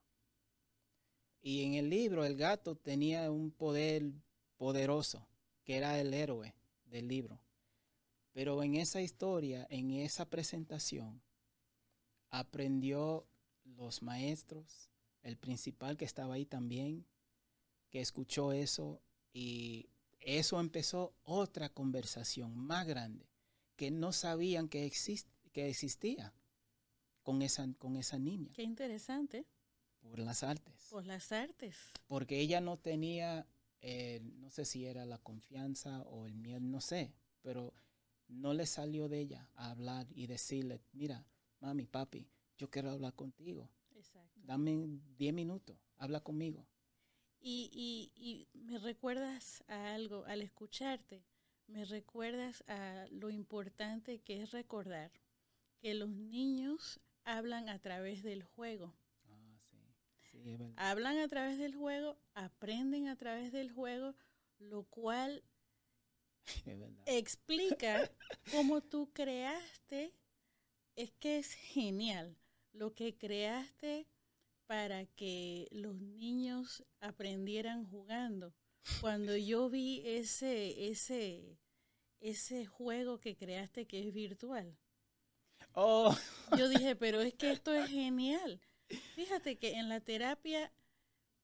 Y 1.43 1.65
en 1.65 1.75
el 1.75 1.91
libro 1.91 2.25
el 2.25 2.37
gato 2.37 2.77
tenía 2.77 3.33
un 3.33 3.51
poder 3.51 4.13
poderoso, 4.59 5.27
que 5.65 5.77
era 5.77 6.01
el 6.01 6.15
héroe 6.15 6.55
del 6.85 7.09
libro. 7.09 7.41
Pero 8.31 8.63
en 8.63 8.77
esa 8.77 9.03
historia, 9.03 9.67
en 9.71 9.91
esa 9.91 10.31
presentación, 10.31 11.21
aprendió 12.31 13.27
los 13.65 14.03
maestros, 14.03 14.90
el 15.23 15.37
principal 15.37 15.97
que 15.97 16.05
estaba 16.05 16.35
ahí 16.35 16.47
también, 16.47 17.07
que 17.91 18.01
escuchó 18.01 18.53
eso 18.53 19.01
y 19.33 19.89
eso 20.21 20.61
empezó 20.61 21.15
otra 21.25 21.69
conversación 21.71 22.57
más 22.57 22.87
grande 22.87 23.27
que 23.77 23.91
no 23.91 24.13
sabían 24.13 24.69
que, 24.69 24.87
exist- 24.87 25.29
que 25.53 25.69
existía 25.69 26.33
con 27.23 27.43
esa, 27.43 27.67
con 27.79 27.97
esa 27.97 28.19
niña 28.19 28.51
Qué 28.55 28.63
interesante. 28.63 29.47
por 30.01 30.19
las 30.19 30.43
artes. 30.43 30.89
Por 30.91 31.07
las 31.07 31.33
artes. 31.33 31.77
Porque 32.07 32.41
ella 32.41 32.61
no 32.61 32.79
tenía, 32.79 33.47
eh, 33.81 34.21
no 34.23 34.51
sé 34.51 34.65
si 34.65 34.87
era 34.87 35.05
la 35.07 35.19
confianza 35.19 36.03
o 36.03 36.27
el 36.27 36.35
miedo, 36.35 36.61
no 36.61 36.81
sé, 36.81 37.13
pero 37.43 37.73
no 38.29 38.53
le 38.55 38.67
salió 38.67 39.09
de 39.09 39.21
ella 39.21 39.49
a 39.55 39.71
hablar 39.71 40.07
y 40.15 40.27
decirle, 40.27 40.81
mira, 40.93 41.27
mami, 41.61 41.87
papi, 41.87 42.29
yo 42.59 42.71
quiero 42.71 42.91
hablar 42.91 43.15
contigo. 43.15 43.69
Dame 44.51 44.99
10 45.17 45.33
minutos, 45.33 45.79
habla 45.97 46.25
conmigo. 46.25 46.67
Y, 47.39 47.71
y, 47.73 48.11
y 48.17 48.49
me 48.59 48.79
recuerdas 48.79 49.63
a 49.69 49.95
algo, 49.95 50.25
al 50.25 50.43
escucharte, 50.43 51.23
me 51.69 51.85
recuerdas 51.85 52.65
a 52.67 53.07
lo 53.13 53.31
importante 53.31 54.19
que 54.23 54.43
es 54.43 54.51
recordar 54.51 55.13
que 55.79 55.95
los 55.95 56.11
niños 56.11 56.99
hablan 57.23 57.69
a 57.69 57.79
través 57.79 58.25
del 58.25 58.43
juego. 58.43 58.93
Ah, 59.29 59.57
sí, 59.71 59.79
sí, 60.33 60.39
es 60.39 60.45
verdad. 60.45 60.73
Hablan 60.75 61.19
a 61.19 61.29
través 61.29 61.57
del 61.57 61.77
juego, 61.77 62.19
aprenden 62.35 63.07
a 63.07 63.15
través 63.15 63.53
del 63.53 63.71
juego, 63.71 64.17
lo 64.59 64.83
cual 64.83 65.45
explica 67.07 68.11
cómo 68.51 68.81
tú 68.83 69.13
creaste. 69.13 70.13
Es 70.97 71.13
que 71.13 71.39
es 71.39 71.53
genial 71.53 72.37
lo 72.73 72.97
que 72.97 73.17
creaste 73.17 74.09
para 74.71 75.05
que 75.05 75.67
los 75.73 76.01
niños 76.01 76.85
aprendieran 77.01 77.85
jugando. 77.87 78.55
Cuando 79.01 79.37
yo 79.37 79.69
vi 79.69 80.01
ese, 80.05 80.89
ese, 80.89 81.59
ese 82.21 82.67
juego 82.67 83.19
que 83.19 83.35
creaste 83.35 83.89
que 83.89 84.07
es 84.07 84.15
virtual, 84.15 84.79
Oh, 85.75 86.17
yo 86.57 86.69
dije, 86.69 86.95
pero 86.97 87.21
es 87.21 87.35
que 87.35 87.51
esto 87.51 87.75
es 87.75 87.91
genial. 87.91 88.61
Fíjate 89.17 89.59
que 89.59 89.73
en 89.73 89.89
la 89.89 90.01
terapia, 90.01 90.73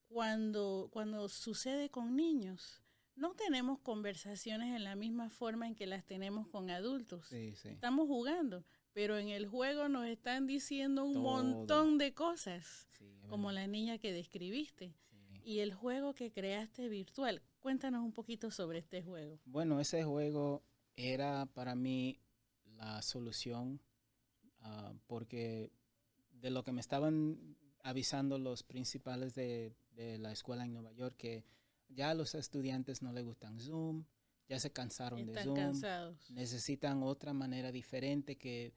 cuando, 0.06 0.88
cuando 0.92 1.28
sucede 1.28 1.90
con 1.90 2.14
niños, 2.14 2.80
no 3.16 3.34
tenemos 3.34 3.80
conversaciones 3.80 4.76
en 4.76 4.84
la 4.84 4.94
misma 4.94 5.30
forma 5.30 5.66
en 5.66 5.74
que 5.74 5.86
las 5.86 6.04
tenemos 6.04 6.46
con 6.46 6.70
adultos. 6.70 7.26
sí, 7.26 7.56
sí. 7.56 7.70
Estamos 7.70 8.06
jugando, 8.06 8.64
pero 8.96 9.18
en 9.18 9.28
el 9.28 9.46
juego 9.46 9.90
nos 9.90 10.06
están 10.06 10.46
diciendo 10.46 11.04
un 11.04 11.12
Todo. 11.12 11.22
montón 11.22 11.98
de 11.98 12.14
cosas, 12.14 12.88
sí, 12.98 13.04
como 13.28 13.52
la 13.52 13.66
niña 13.66 13.98
que 13.98 14.10
describiste. 14.10 14.94
sí. 15.10 15.40
Y 15.44 15.58
el 15.58 15.74
juego 15.74 16.14
que 16.14 16.32
creaste 16.32 16.88
virtual. 16.88 17.42
Cuéntanos 17.60 18.02
un 18.02 18.12
poquito 18.12 18.50
sobre 18.50 18.78
este 18.78 19.02
juego. 19.02 19.38
Bueno, 19.44 19.80
ese 19.80 20.02
juego 20.02 20.62
era 20.96 21.44
para 21.44 21.74
mí 21.74 22.18
la 22.64 23.02
solución 23.02 23.82
ah, 24.62 24.94
porque 25.06 25.70
de 26.30 26.48
lo 26.48 26.64
que 26.64 26.72
me 26.72 26.80
estaban 26.80 27.54
avisando 27.82 28.38
los 28.38 28.62
principales 28.62 29.34
de, 29.34 29.76
de 29.90 30.16
la 30.16 30.32
escuela 30.32 30.64
en 30.64 30.72
Nueva 30.72 30.92
York 30.92 31.16
que 31.18 31.44
ya 31.90 32.12
a 32.12 32.14
los 32.14 32.34
estudiantes 32.34 33.02
no 33.02 33.12
les 33.12 33.26
gustan 33.26 33.60
Zoom, 33.60 34.06
ya 34.48 34.58
se 34.58 34.72
cansaron 34.72 35.18
de 35.26 35.32
Están 35.32 35.44
Zoom, 35.44 35.54
cansados. 35.56 36.30
necesitan 36.30 37.02
otra 37.02 37.34
manera 37.34 37.70
diferente 37.72 38.38
que 38.38 38.72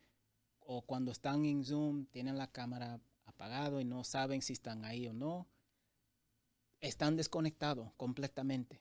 o 0.71 0.83
cuando 0.83 1.11
están 1.11 1.45
en 1.45 1.65
Zoom 1.65 2.05
tienen 2.05 2.37
la 2.37 2.51
cámara 2.51 3.01
apagado 3.25 3.81
y 3.81 3.85
no 3.85 4.03
saben 4.03 4.43
si 4.43 4.53
están 4.53 4.85
ahí 4.85 5.07
o 5.07 5.13
no. 5.13 5.47
Están 6.79 7.17
desconectados 7.17 7.91
completamente. 7.97 8.79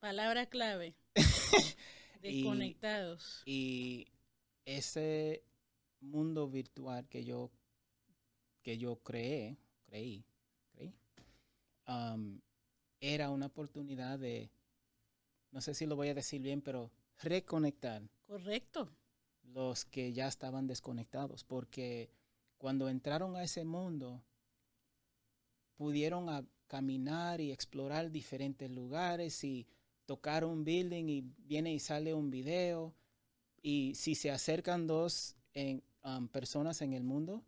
Palabra 0.00 0.46
clave. 0.46 0.96
Y- 2.20 2.42
Desconectados. 2.42 3.42
Y 3.46 4.08
ese 4.64 5.44
mundo 6.00 6.48
virtual 6.48 7.06
que 7.08 7.24
yo 7.24 7.52
que 8.62 8.76
yo 8.76 8.96
creé, 8.96 9.56
creí, 9.86 10.24
creí, 10.72 10.92
um, 11.86 12.40
era 12.98 13.30
una 13.30 13.46
oportunidad 13.46 14.18
de, 14.18 14.50
no 15.52 15.60
sé 15.60 15.74
si 15.74 15.86
lo 15.86 15.94
voy 15.94 16.08
a 16.08 16.14
decir 16.14 16.42
bien, 16.42 16.60
pero 16.60 16.90
reconectar 17.20 18.02
Correcto. 18.26 18.90
Los 19.52 19.84
que 19.84 20.12
ya 20.12 20.28
estaban 20.28 20.66
desconectados, 20.66 21.44
porque 21.44 22.10
cuando 22.58 22.88
entraron 22.88 23.36
a 23.36 23.42
ese 23.42 23.64
mundo, 23.64 24.22
pudieron 25.76 26.48
caminar 26.66 27.40
y 27.40 27.52
explorar 27.52 28.10
diferentes 28.10 28.70
lugares 28.70 29.42
y 29.44 29.66
tocar 30.06 30.44
un 30.44 30.64
building 30.64 31.08
y 31.08 31.20
viene 31.38 31.72
y 31.72 31.78
sale 31.78 32.14
un 32.14 32.30
video. 32.30 32.94
Y 33.62 33.94
si 33.94 34.14
se 34.14 34.30
acercan 34.30 34.86
dos 34.86 35.36
en, 35.54 35.82
um, 36.04 36.28
personas 36.28 36.82
en 36.82 36.92
el 36.92 37.04
mundo, 37.04 37.44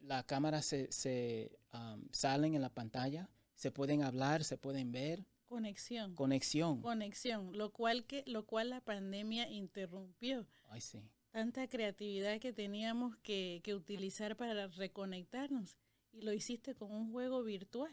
la 0.00 0.24
cámara 0.24 0.62
se, 0.62 0.90
se 0.92 1.58
um, 1.72 2.02
salen 2.10 2.54
en 2.54 2.62
la 2.62 2.72
pantalla, 2.72 3.28
se 3.54 3.70
pueden 3.70 4.02
hablar, 4.02 4.44
se 4.44 4.58
pueden 4.58 4.92
ver, 4.92 5.26
Conexión. 5.48 6.14
conexión. 6.14 6.82
Conexión. 6.82 7.56
Lo 7.56 7.72
cual 7.72 8.04
que, 8.06 8.24
lo 8.26 8.46
cual 8.46 8.70
la 8.70 8.80
pandemia 8.80 9.48
interrumpió. 9.48 10.46
Ay, 10.68 10.80
sí. 10.80 11.00
Tanta 11.30 11.68
creatividad 11.68 12.40
que 12.40 12.52
teníamos 12.52 13.16
que, 13.18 13.60
que 13.62 13.74
utilizar 13.74 14.36
para 14.36 14.66
reconectarnos. 14.68 15.76
Y 16.12 16.22
lo 16.22 16.32
hiciste 16.32 16.74
con 16.74 16.90
un 16.92 17.12
juego 17.12 17.42
virtual. 17.42 17.92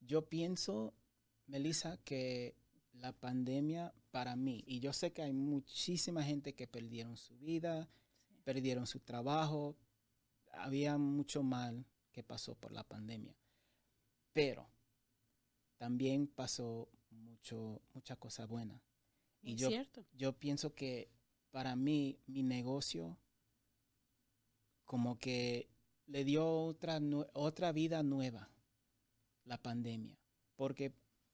Yo 0.00 0.28
pienso, 0.28 0.94
Melissa, 1.46 1.96
que 2.04 2.54
la 2.92 3.12
pandemia 3.12 3.92
para 4.10 4.36
mí, 4.36 4.62
y 4.66 4.80
yo 4.80 4.92
sé 4.92 5.12
que 5.12 5.22
hay 5.22 5.32
muchísima 5.32 6.22
gente 6.22 6.54
que 6.54 6.66
perdieron 6.66 7.16
su 7.16 7.36
vida, 7.38 7.88
perdieron 8.44 8.86
su 8.86 9.00
trabajo, 9.00 9.76
había 10.52 10.98
mucho 10.98 11.42
mal 11.42 11.84
que 12.12 12.22
pasó 12.22 12.54
por 12.54 12.72
la 12.72 12.84
pandemia. 12.84 13.34
pero 14.32 14.68
también 15.76 16.26
pasó 16.26 16.88
mucho, 17.10 17.80
mucha 17.92 18.16
cosa 18.16 18.46
buena. 18.46 18.82
Y 19.42 19.56
yo, 19.56 19.68
cierto. 19.68 20.04
yo 20.12 20.32
pienso 20.32 20.74
que 20.74 21.10
para 21.50 21.76
mí, 21.76 22.18
mi 22.26 22.42
negocio, 22.42 23.18
como 24.84 25.18
que 25.18 25.68
le 26.06 26.24
dio 26.24 26.46
otra, 26.46 27.00
otra 27.32 27.72
vida 27.72 28.02
nueva, 28.02 28.50
la 29.44 29.62
pandemia, 29.62 30.18
porque 30.56 30.92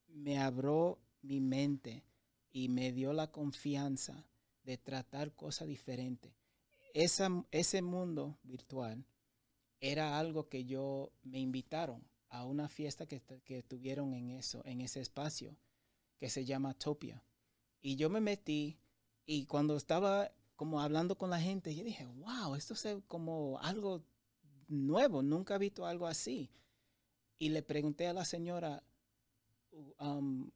me 0.08 0.38
abrió 0.38 0.98
mi 1.22 1.40
mente 1.40 2.04
y 2.50 2.68
me 2.68 2.92
dio 2.92 3.12
la 3.12 3.30
confianza 3.30 4.26
de 4.64 4.76
tratar 4.76 5.34
cosas 5.34 5.68
diferentes. 5.68 6.32
Esa, 6.92 7.44
ese 7.52 7.82
mundo 7.82 8.38
virtual 8.42 9.04
era 9.80 10.18
algo 10.18 10.48
que 10.48 10.64
yo 10.64 11.12
me 11.22 11.38
invitaron 11.38 12.09
a 12.30 12.44
una 12.44 12.68
fiesta 12.68 13.06
que, 13.06 13.20
que 13.44 13.62
tuvieron 13.62 14.14
en 14.14 14.30
eso, 14.30 14.62
en 14.64 14.80
ese 14.80 15.00
espacio 15.00 15.56
que 16.18 16.30
se 16.30 16.44
llama 16.44 16.74
Topia. 16.74 17.22
Y 17.82 17.96
yo 17.96 18.08
me 18.10 18.20
metí 18.20 18.78
y 19.26 19.46
cuando 19.46 19.76
estaba 19.76 20.32
como 20.56 20.80
hablando 20.80 21.16
con 21.16 21.30
la 21.30 21.40
gente, 21.40 21.74
yo 21.74 21.82
dije, 21.84 22.04
wow, 22.04 22.54
esto 22.54 22.74
es 22.74 22.86
como 23.08 23.58
algo 23.60 24.04
nuevo, 24.68 25.22
nunca 25.22 25.54
he 25.54 25.58
visto 25.58 25.86
algo 25.86 26.06
así. 26.06 26.50
Y 27.38 27.48
le 27.48 27.62
pregunté 27.62 28.06
a 28.06 28.12
la 28.12 28.26
señora, 28.26 28.82
um, 29.98 30.50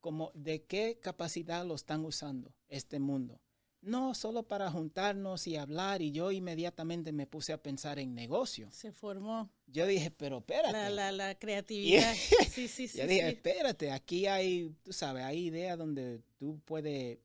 como, 0.00 0.32
¿de 0.34 0.64
qué 0.64 0.98
capacidad 1.00 1.64
lo 1.64 1.76
están 1.76 2.04
usando 2.04 2.52
este 2.68 2.98
mundo? 2.98 3.40
No, 3.84 4.14
solo 4.14 4.42
para 4.42 4.70
juntarnos 4.70 5.46
y 5.46 5.56
hablar 5.56 6.00
y 6.02 6.10
yo 6.10 6.30
inmediatamente 6.32 7.12
me 7.12 7.26
puse 7.26 7.52
a 7.52 7.62
pensar 7.62 7.98
en 7.98 8.14
negocio. 8.14 8.70
Se 8.72 8.92
formó 8.92 9.50
Yo 9.66 9.86
dije, 9.86 10.10
pero 10.10 10.38
espérate. 10.38 10.72
la, 10.72 10.88
la, 10.90 11.12
la 11.12 11.34
creatividad. 11.38 12.14
Sí, 12.14 12.68
sí, 12.68 12.88
sí. 12.88 12.98
Yo 12.98 13.06
dije, 13.06 13.22
sí. 13.30 13.36
espérate, 13.36 13.90
aquí 13.92 14.26
hay, 14.26 14.74
tú 14.82 14.92
sabes, 14.92 15.24
hay 15.24 15.46
ideas 15.46 15.76
donde 15.78 16.22
tú 16.38 16.60
puedes 16.64 17.18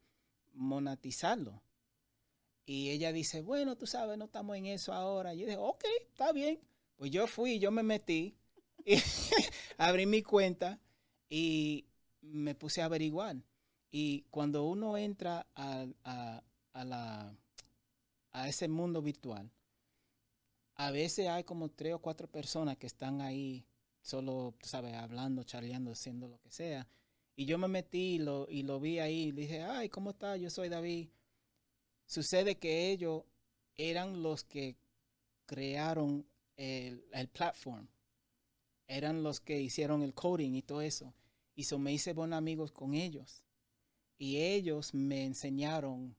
monetizarlo. 0.54 1.62
Y 2.66 2.90
ella 2.92 3.12
dice, 3.12 3.42
bueno, 3.42 3.76
tú 3.76 3.88
sabes, 3.88 4.18
no 4.18 4.26
estamos 4.26 4.56
en 4.58 4.68
eso 4.68 4.94
ahora. 4.94 5.34
Yo 5.34 5.46
dije, 5.46 5.58
ok, 5.58 5.84
está 6.12 6.32
bien. 6.32 6.60
Pues 6.98 7.10
yo 7.12 7.26
fui, 7.28 7.60
yo 7.60 7.72
me 7.72 7.82
metí, 7.84 8.36
y 8.86 8.98
abrí 9.78 10.06
mi 10.06 10.22
cuenta 10.22 10.80
y 11.30 11.86
me 12.22 12.54
puse 12.56 12.82
a 12.82 12.86
averiguar. 12.86 13.38
Y 13.92 14.26
cuando 14.30 14.66
uno 14.68 14.98
entra 14.98 15.48
a, 15.56 15.88
a- 16.04 16.44
a 16.74 16.84
la, 16.84 17.36
a 18.32 18.48
ese 18.48 18.68
mundo 18.68 19.02
virtual, 19.02 19.52
a 20.76 20.92
veces 20.92 21.28
hay 21.28 21.44
como 21.44 21.70
tres 21.70 21.94
o 21.94 22.00
cuatro 22.00 22.28
personas 22.28 22.78
que 22.78 22.88
están 22.88 23.22
ahí 23.22 23.66
solo, 24.02 24.56
tú 24.60 24.68
sabes, 24.68 24.94
hablando, 24.94 25.44
charleando, 25.44 25.92
haciendo 25.92 26.28
lo 26.28 26.40
que 26.40 26.52
sea. 26.52 26.88
Y 27.36 27.46
yo 27.46 27.58
me 27.58 27.68
metí 27.68 28.16
y 28.16 28.20
lo, 28.20 28.48
y 28.50 28.64
lo 28.64 28.80
vi 28.80 29.00
ahí 29.00 29.24
y 29.24 29.32
dije, 29.32 29.62
ay, 29.62 29.90
¿cómo 29.90 30.12
está? 30.12 30.38
Yo 30.38 30.50
soy 30.50 30.70
David. 30.70 31.10
Sucede 32.06 32.58
que 32.58 32.92
ellos 32.92 33.24
eran 33.76 34.24
los 34.24 34.44
que 34.44 34.78
crearon 35.46 36.26
el, 36.58 37.06
el 37.14 37.28
platform. 37.28 37.88
Eran 38.88 39.22
los 39.22 39.40
que 39.40 39.62
hicieron 39.62 40.02
el 40.02 40.14
coding 40.14 40.54
y 40.54 40.62
todo 40.62 40.82
eso. 40.82 41.14
Y 41.56 41.66
me 41.78 41.94
hice 41.94 42.14
buenos 42.14 42.38
amigos 42.38 42.72
con 42.72 42.94
ellos. 42.94 43.44
Y 44.18 44.38
ellos 44.38 44.94
me 44.94 45.26
enseñaron 45.26 46.16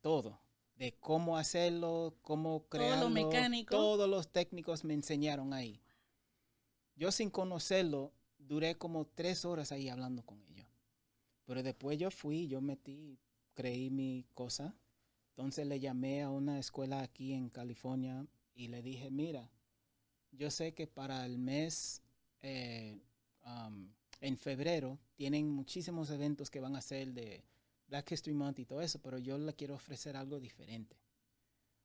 todo. 0.00 0.40
De 0.76 0.92
cómo 0.98 1.36
hacerlo, 1.36 2.16
cómo 2.22 2.66
crearlo. 2.68 3.10
mecánico. 3.10 3.76
Todos 3.76 4.08
los 4.08 4.32
técnicos 4.32 4.84
me 4.84 4.94
enseñaron 4.94 5.52
ahí. 5.52 5.82
Yo 6.96 7.12
sin 7.12 7.30
conocerlo, 7.30 8.12
duré 8.38 8.76
como 8.76 9.06
tres 9.06 9.44
horas 9.44 9.72
ahí 9.72 9.88
hablando 9.88 10.22
con 10.24 10.42
ellos. 10.42 10.66
Pero 11.44 11.62
después 11.62 11.98
yo 11.98 12.10
fui, 12.10 12.46
yo 12.48 12.60
metí, 12.60 13.18
creí 13.54 13.90
mi 13.90 14.26
cosa. 14.34 14.74
Entonces 15.30 15.66
le 15.66 15.80
llamé 15.80 16.22
a 16.22 16.30
una 16.30 16.58
escuela 16.58 17.00
aquí 17.00 17.32
en 17.32 17.48
California 17.48 18.26
y 18.54 18.68
le 18.68 18.82
dije, 18.82 19.10
mira, 19.10 19.50
yo 20.32 20.50
sé 20.50 20.74
que 20.74 20.86
para 20.86 21.24
el 21.26 21.38
mes, 21.38 22.02
eh, 22.42 23.00
um, 23.44 23.90
en 24.20 24.36
febrero, 24.36 24.98
tienen 25.16 25.50
muchísimos 25.50 26.10
eventos 26.10 26.50
que 26.50 26.60
van 26.60 26.76
a 26.76 26.82
ser 26.82 27.12
de 27.12 27.42
Black 27.90 28.12
History 28.12 28.34
Month 28.34 28.60
y 28.60 28.64
todo 28.64 28.80
eso, 28.80 29.00
pero 29.00 29.18
yo 29.18 29.36
le 29.36 29.52
quiero 29.54 29.74
ofrecer 29.74 30.16
algo 30.16 30.38
diferente. 30.38 30.96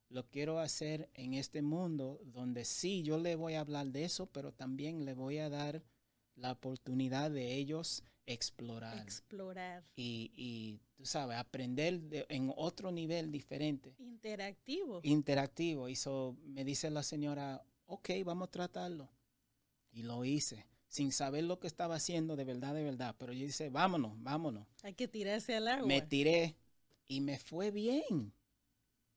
Lo 0.08 0.24
quiero 0.28 0.60
hacer 0.60 1.10
en 1.14 1.34
este 1.34 1.62
mundo 1.62 2.20
donde 2.24 2.64
sí, 2.64 3.02
yo 3.02 3.18
le 3.18 3.34
voy 3.34 3.54
a 3.54 3.60
hablar 3.60 3.88
de 3.88 4.04
eso, 4.04 4.26
pero 4.26 4.52
también 4.52 5.04
le 5.04 5.14
voy 5.14 5.38
a 5.38 5.50
dar 5.50 5.82
la 6.36 6.52
oportunidad 6.52 7.30
de 7.32 7.54
ellos 7.56 8.04
explorar 8.24 8.98
Explorar. 8.98 9.84
y, 9.96 10.30
y, 10.36 10.80
tú 10.94 11.04
sabes, 11.06 11.36
aprender 11.38 12.00
de- 12.02 12.24
en 12.28 12.52
otro 12.56 12.92
nivel 12.92 13.32
diferente, 13.32 13.94
Interactivo. 13.98 15.00
interactivo. 15.02 15.88
Y 15.88 15.96
so, 15.96 16.36
me 16.44 16.64
dice 16.64 16.88
la 16.90 17.02
señora, 17.02 17.64
ok, 17.86 18.10
vamos 18.24 18.46
a 18.48 18.50
tratarlo. 18.52 19.08
Y 19.90 20.02
lo 20.02 20.24
hice, 20.24 20.64
sin 20.96 21.12
saber 21.12 21.44
lo 21.44 21.60
que 21.60 21.66
estaba 21.66 21.96
haciendo 21.96 22.36
de 22.36 22.44
verdad, 22.44 22.74
de 22.74 22.82
verdad. 22.82 23.14
Pero 23.18 23.34
yo 23.34 23.44
dice, 23.44 23.68
vámonos, 23.68 24.14
vámonos. 24.22 24.66
Hay 24.82 24.94
que 24.94 25.06
tirarse 25.06 25.54
al 25.54 25.68
agua. 25.68 25.86
Me 25.86 26.00
tiré 26.00 26.56
y 27.06 27.20
me 27.20 27.38
fue 27.38 27.70
bien. 27.70 28.32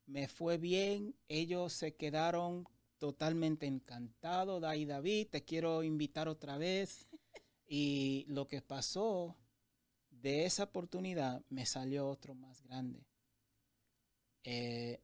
Me 0.04 0.28
fue 0.28 0.58
bien. 0.58 1.14
Ellos 1.26 1.72
se 1.72 1.94
quedaron 1.94 2.68
totalmente 2.98 3.64
encantados. 3.64 4.62
Ahí 4.62 4.84
David, 4.84 5.28
te 5.30 5.42
quiero 5.42 5.82
invitar 5.82 6.28
otra 6.28 6.58
vez. 6.58 7.08
Y 7.72 8.24
lo 8.26 8.48
que 8.48 8.62
pasó 8.62 9.36
de 10.10 10.44
esa 10.44 10.64
oportunidad 10.64 11.40
me 11.50 11.66
salió 11.66 12.08
otro 12.08 12.34
más 12.34 12.60
grande. 12.62 13.06
Eh, 14.42 15.00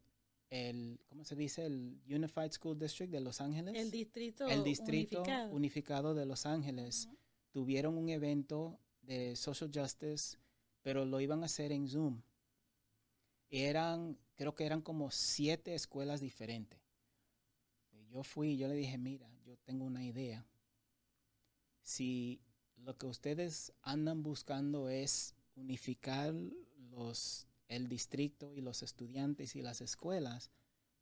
el, 0.51 1.01
¿cómo 1.09 1.25
se 1.25 1.35
dice? 1.35 1.67
El 1.67 2.01
Unified 2.09 2.53
School 2.53 2.79
District 2.79 3.13
de 3.13 3.21
Los 3.21 3.41
Ángeles. 3.41 3.75
el 3.77 3.91
distrito 3.91 4.47
el 4.49 4.63
distrito 4.63 5.19
unificado. 5.19 5.55
unificado 5.55 6.15
de 6.15 6.27
Los 6.27 6.47
Ángeles 6.47 7.09
tuvieron 7.51 7.97
un 7.97 8.09
evento 8.09 8.79
de 9.03 9.35
social 9.37 9.71
justice, 9.73 10.39
pero 10.83 11.05
lo 11.05 11.21
iban 11.21 11.43
a 11.43 11.47
hacer 11.47 11.73
en 11.73 11.89
Zoom. 11.89 12.23
Eran, 13.49 14.19
creo 14.35 14.55
que 14.55 14.67
eran 14.67 14.83
como 14.83 15.11
siete 15.11 15.75
escuelas 15.75 16.21
diferentes. 16.21 16.81
Yo 18.11 18.23
fui 18.23 18.51
y 18.53 18.57
yo 18.57 18.69
le 18.69 18.75
dije, 18.75 18.99
mira, 18.99 19.29
yo 19.45 19.57
tengo 19.59 19.85
una 19.85 20.05
idea. 20.05 20.45
Si 21.83 22.41
lo 22.77 22.97
que 22.97 23.07
ustedes 23.07 23.73
andan 23.83 24.23
buscando 24.23 24.89
es 24.89 25.35
unificar 25.55 26.35
los, 26.91 27.47
el 27.69 27.89
distrito 27.89 28.55
y 28.55 28.61
los 28.61 28.83
estudiantes 28.83 29.57
y 29.57 29.63
las 29.63 29.81
escuelas, 29.81 30.51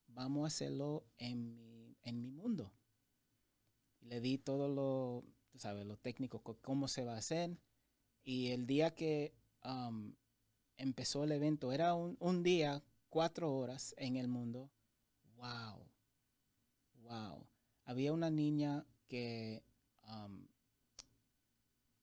vamos 0.08 0.44
a 0.44 0.46
hacerlo 0.48 1.04
en 1.18 1.54
mi, 1.54 1.96
en 2.02 2.20
mi 2.20 2.30
mundo. 2.30 2.72
Le 4.00 4.20
di 4.20 4.38
todo 4.38 4.68
lo, 4.68 5.24
sabes, 5.56 5.86
lo 5.86 5.96
técnico, 5.96 6.42
co- 6.42 6.58
cómo 6.60 6.88
se 6.88 7.04
va 7.04 7.14
a 7.14 7.18
hacer. 7.18 7.56
Y 8.22 8.50
el 8.50 8.66
día 8.66 8.94
que 8.94 9.34
um, 9.64 10.14
empezó 10.76 11.24
el 11.24 11.32
evento, 11.32 11.72
era 11.72 11.94
un, 11.94 12.16
un 12.20 12.42
día, 12.42 12.82
cuatro 13.08 13.54
horas 13.54 13.94
en 13.98 14.16
el 14.16 14.28
mundo. 14.28 14.70
¡Wow! 15.36 15.86
¡Wow! 17.02 17.46
Había 17.84 18.12
una 18.12 18.30
niña 18.30 18.86
que 19.08 19.62
um, 20.08 20.46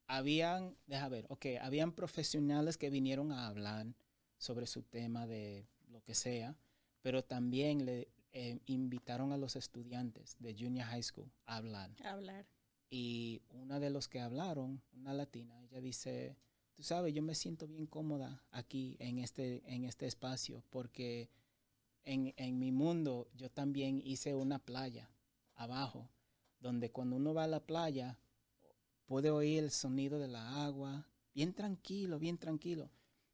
habían, 0.08 0.76
deja 0.86 1.10
ver, 1.10 1.26
ok, 1.30 1.46
habían 1.62 1.92
profesionales 1.92 2.78
que 2.78 2.90
vinieron 2.90 3.32
a 3.32 3.48
hablar 3.48 3.88
sobre 4.42 4.66
su 4.66 4.82
tema 4.82 5.28
de 5.28 5.68
lo 5.92 6.02
que 6.02 6.16
sea, 6.16 6.58
pero 7.04 7.24
también 7.24 7.86
le 7.86 8.08
eh, 8.32 8.60
invitaron 8.66 9.32
a 9.32 9.38
los 9.38 9.56
estudiantes 9.56 10.36
de 10.40 10.56
Junior 10.58 10.88
High 10.88 11.04
School 11.04 11.32
a 11.46 11.58
hablar. 11.58 11.92
Hablar. 12.04 12.48
Y 12.90 13.44
una 13.52 13.80
de 13.80 13.92
los 13.92 14.08
que 14.08 14.20
hablaron, 14.20 14.82
una 14.94 15.14
latina, 15.14 15.62
ella 15.62 15.80
dice, 15.80 16.36
tú 16.74 16.82
sabes, 16.82 17.14
yo 17.14 17.22
me 17.22 17.36
siento 17.36 17.68
bien 17.68 17.86
cómoda 17.86 18.44
aquí 18.50 18.98
en 18.98 19.20
este, 19.20 19.62
en 19.72 19.86
este 19.86 20.08
espacio 20.08 20.64
porque 20.72 21.30
en, 22.04 22.34
en 22.36 22.58
mi 22.58 22.72
mundo 22.72 23.30
yo 23.36 23.52
también 23.52 24.02
hice 24.04 24.34
una 24.34 24.58
playa 24.58 25.08
abajo, 25.54 26.10
donde 26.60 26.90
cuando 26.90 27.16
uno 27.16 27.36
va 27.36 27.44
a 27.44 27.48
la 27.48 27.60
playa 27.60 28.18
puede 29.06 29.30
oír 29.30 29.60
el 29.66 29.70
sonido 29.70 30.18
de 30.18 30.30
la 30.30 30.66
agua, 30.66 31.08
bien 31.36 31.54
tranquilo, 31.54 32.18
bien 32.18 32.40
tranquilo. 32.40 32.90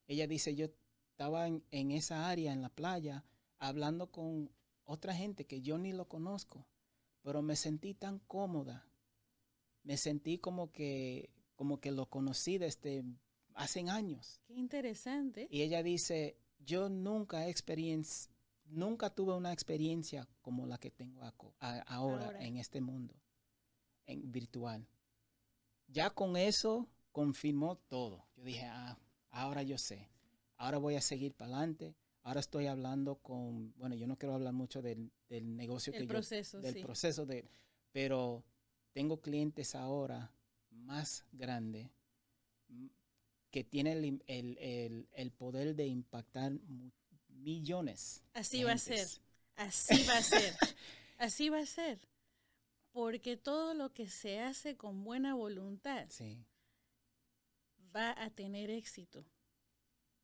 Ella 0.05 0.27
dice, 0.27 0.53
yo 0.53 0.69
estaba 1.17 1.47
en, 1.47 1.63
en 1.71 1.89
esa 1.89 2.29
área, 2.29 2.53
en 2.53 2.61
la 2.61 2.69
playa, 2.69 3.23
hablando 3.57 4.11
con 4.11 4.51
otra 4.85 5.15
gente 5.15 5.45
que 5.47 5.61
yo 5.63 5.79
ni 5.79 5.91
lo 5.91 6.07
conozco, 6.07 6.67
pero 7.23 7.41
me 7.41 7.55
sentí 7.55 7.95
tan 7.95 8.19
cómoda 8.19 8.83
me 9.83 9.95
sentí 9.97 10.37
como 10.37 10.69
que, 10.73 11.29
como 11.55 11.79
que 11.79 11.91
lo 11.91 12.07
conocí 12.07 12.57
desde 12.57 13.05
hace 13.53 13.79
años. 13.89 14.41
Qué 14.45 14.53
interesante. 14.55 15.47
Y 15.49 15.61
ella 15.61 15.81
dice, 15.81 16.35
yo 16.59 16.89
nunca 16.89 17.47
experiencia, 17.47 18.29
nunca 18.65 19.09
tuve 19.09 19.33
una 19.33 19.53
experiencia 19.53 20.27
como 20.41 20.67
la 20.67 20.77
que 20.77 20.91
tengo 20.91 21.21
aco- 21.23 21.53
a- 21.61 21.79
ahora, 21.87 22.25
Ahora. 22.25 22.43
en 22.43 22.57
este 22.57 22.81
mundo, 22.81 23.15
en 24.07 24.29
virtual. 24.29 24.85
ya 25.87 26.09
con 26.09 26.35
eso 26.35 26.89
confirmó 27.13 27.77
todo. 27.77 28.27
Yo 28.35 28.43
dije, 28.43 28.65
ah, 28.65 28.97
ahora 29.29 29.63
yo 29.63 29.77
sé, 29.77 30.09
ahora 30.57 30.77
voy 30.77 30.95
a 30.95 31.01
seguir 31.01 31.33
para 31.33 31.51
adelante. 31.57 31.95
Ahora 32.23 32.39
estoy 32.41 32.67
hablando 32.67 33.15
con, 33.17 33.73
bueno, 33.77 33.95
yo 33.95 34.07
no 34.07 34.17
quiero 34.17 34.35
hablar 34.35 34.53
mucho 34.53 34.81
del, 34.81 35.11
del 35.29 35.55
negocio 35.55 35.93
El 35.93 35.99
que 35.99 36.07
proceso, 36.07 36.57
yo, 36.59 36.63
del 36.63 36.73
sí. 36.73 36.81
proceso 36.81 37.25
de, 37.25 37.49
pero 37.91 38.43
tengo 38.93 39.21
clientes 39.21 39.75
ahora 39.75 40.31
más 40.71 41.25
grandes 41.31 41.89
que 43.51 43.63
tienen 43.63 43.97
el, 43.97 44.23
el, 44.27 44.57
el- 44.57 45.09
el 45.13 45.31
poder 45.31 45.75
de 45.75 45.87
impactar 45.87 46.53
millones. 47.29 48.23
Así 48.33 48.63
va 48.63 48.71
a 48.73 48.77
ser. 48.77 49.07
Así 49.57 50.03
va 50.03 50.17
a 50.17 50.23
ser. 50.23 50.53
Así 51.17 51.49
va 51.49 51.59
a 51.59 51.65
ser. 51.65 51.99
Porque 52.93 53.37
todo 53.37 53.73
lo 53.75 53.93
que 53.93 54.09
se 54.09 54.41
hace 54.41 54.77
con 54.77 55.03
buena 55.03 55.35
voluntad 55.35 56.07
Sí, 56.07 56.45
va 57.95 58.11
a 58.25 58.29
tener 58.29 58.69
éxito. 58.69 59.25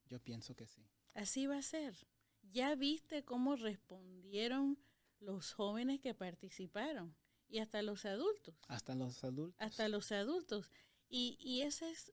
Yo 0.09 0.19
pienso 0.19 0.55
que 0.55 0.67
sí. 0.67 0.85
Así 1.13 1.47
va 1.47 1.57
a 1.57 1.61
ser. 1.61 1.95
Ya 2.41 2.75
viste 2.75 3.23
cómo 3.23 3.55
respondieron 3.55 4.77
los 5.19 5.53
jóvenes 5.53 5.99
que 6.01 6.13
participaron 6.13 7.15
y 7.47 7.59
hasta 7.59 7.81
los 7.81 8.05
adultos, 8.05 8.55
Hasta 8.67 8.95
los 8.95 9.23
adultos. 9.23 9.55
hasta 9.59 9.87
los 9.87 10.11
adultos. 10.11 10.69
Y, 11.07 11.37
y 11.39 11.61
ese 11.61 11.89
es 11.91 12.11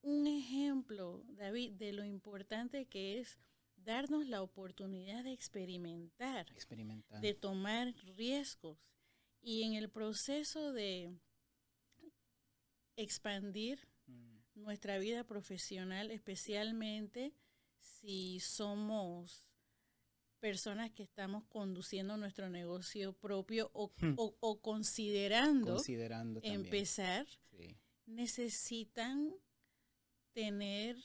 un 0.00 0.26
ejemplo, 0.26 1.22
David, 1.28 1.72
de 1.74 1.92
lo 1.92 2.04
importante 2.04 2.86
que 2.86 3.20
es 3.20 3.38
darnos 3.76 4.26
la 4.26 4.42
oportunidad 4.42 5.24
de 5.24 5.32
experimentar, 5.32 6.50
experimentar. 6.50 7.20
de 7.20 7.34
tomar 7.34 7.94
riesgos 8.16 8.78
y 9.40 9.62
en 9.62 9.74
el 9.74 9.88
proceso 9.90 10.72
de 10.72 11.14
expandir 12.96 13.86
nuestra 14.58 14.98
vida 14.98 15.24
profesional, 15.24 16.10
especialmente 16.10 17.32
si 17.80 18.40
somos 18.40 19.44
personas 20.40 20.90
que 20.92 21.02
estamos 21.02 21.44
conduciendo 21.46 22.16
nuestro 22.16 22.48
negocio 22.48 23.12
propio 23.12 23.70
o, 23.74 23.92
Hmm. 24.00 24.14
o- 24.16 24.36
o 24.40 24.60
considerando 24.60 25.74
Considerando 25.74 26.40
empezar, 26.44 27.26
Sí. 27.50 27.76
necesitan 28.06 29.34
tener 30.32 30.96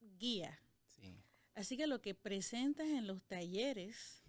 guía. 0.00 0.58
Sí. 0.86 1.22
Así 1.54 1.76
que 1.76 1.86
lo 1.86 2.00
que 2.00 2.14
presentas 2.14 2.86
en 2.88 3.06
los 3.06 3.22
talleres 3.24 4.24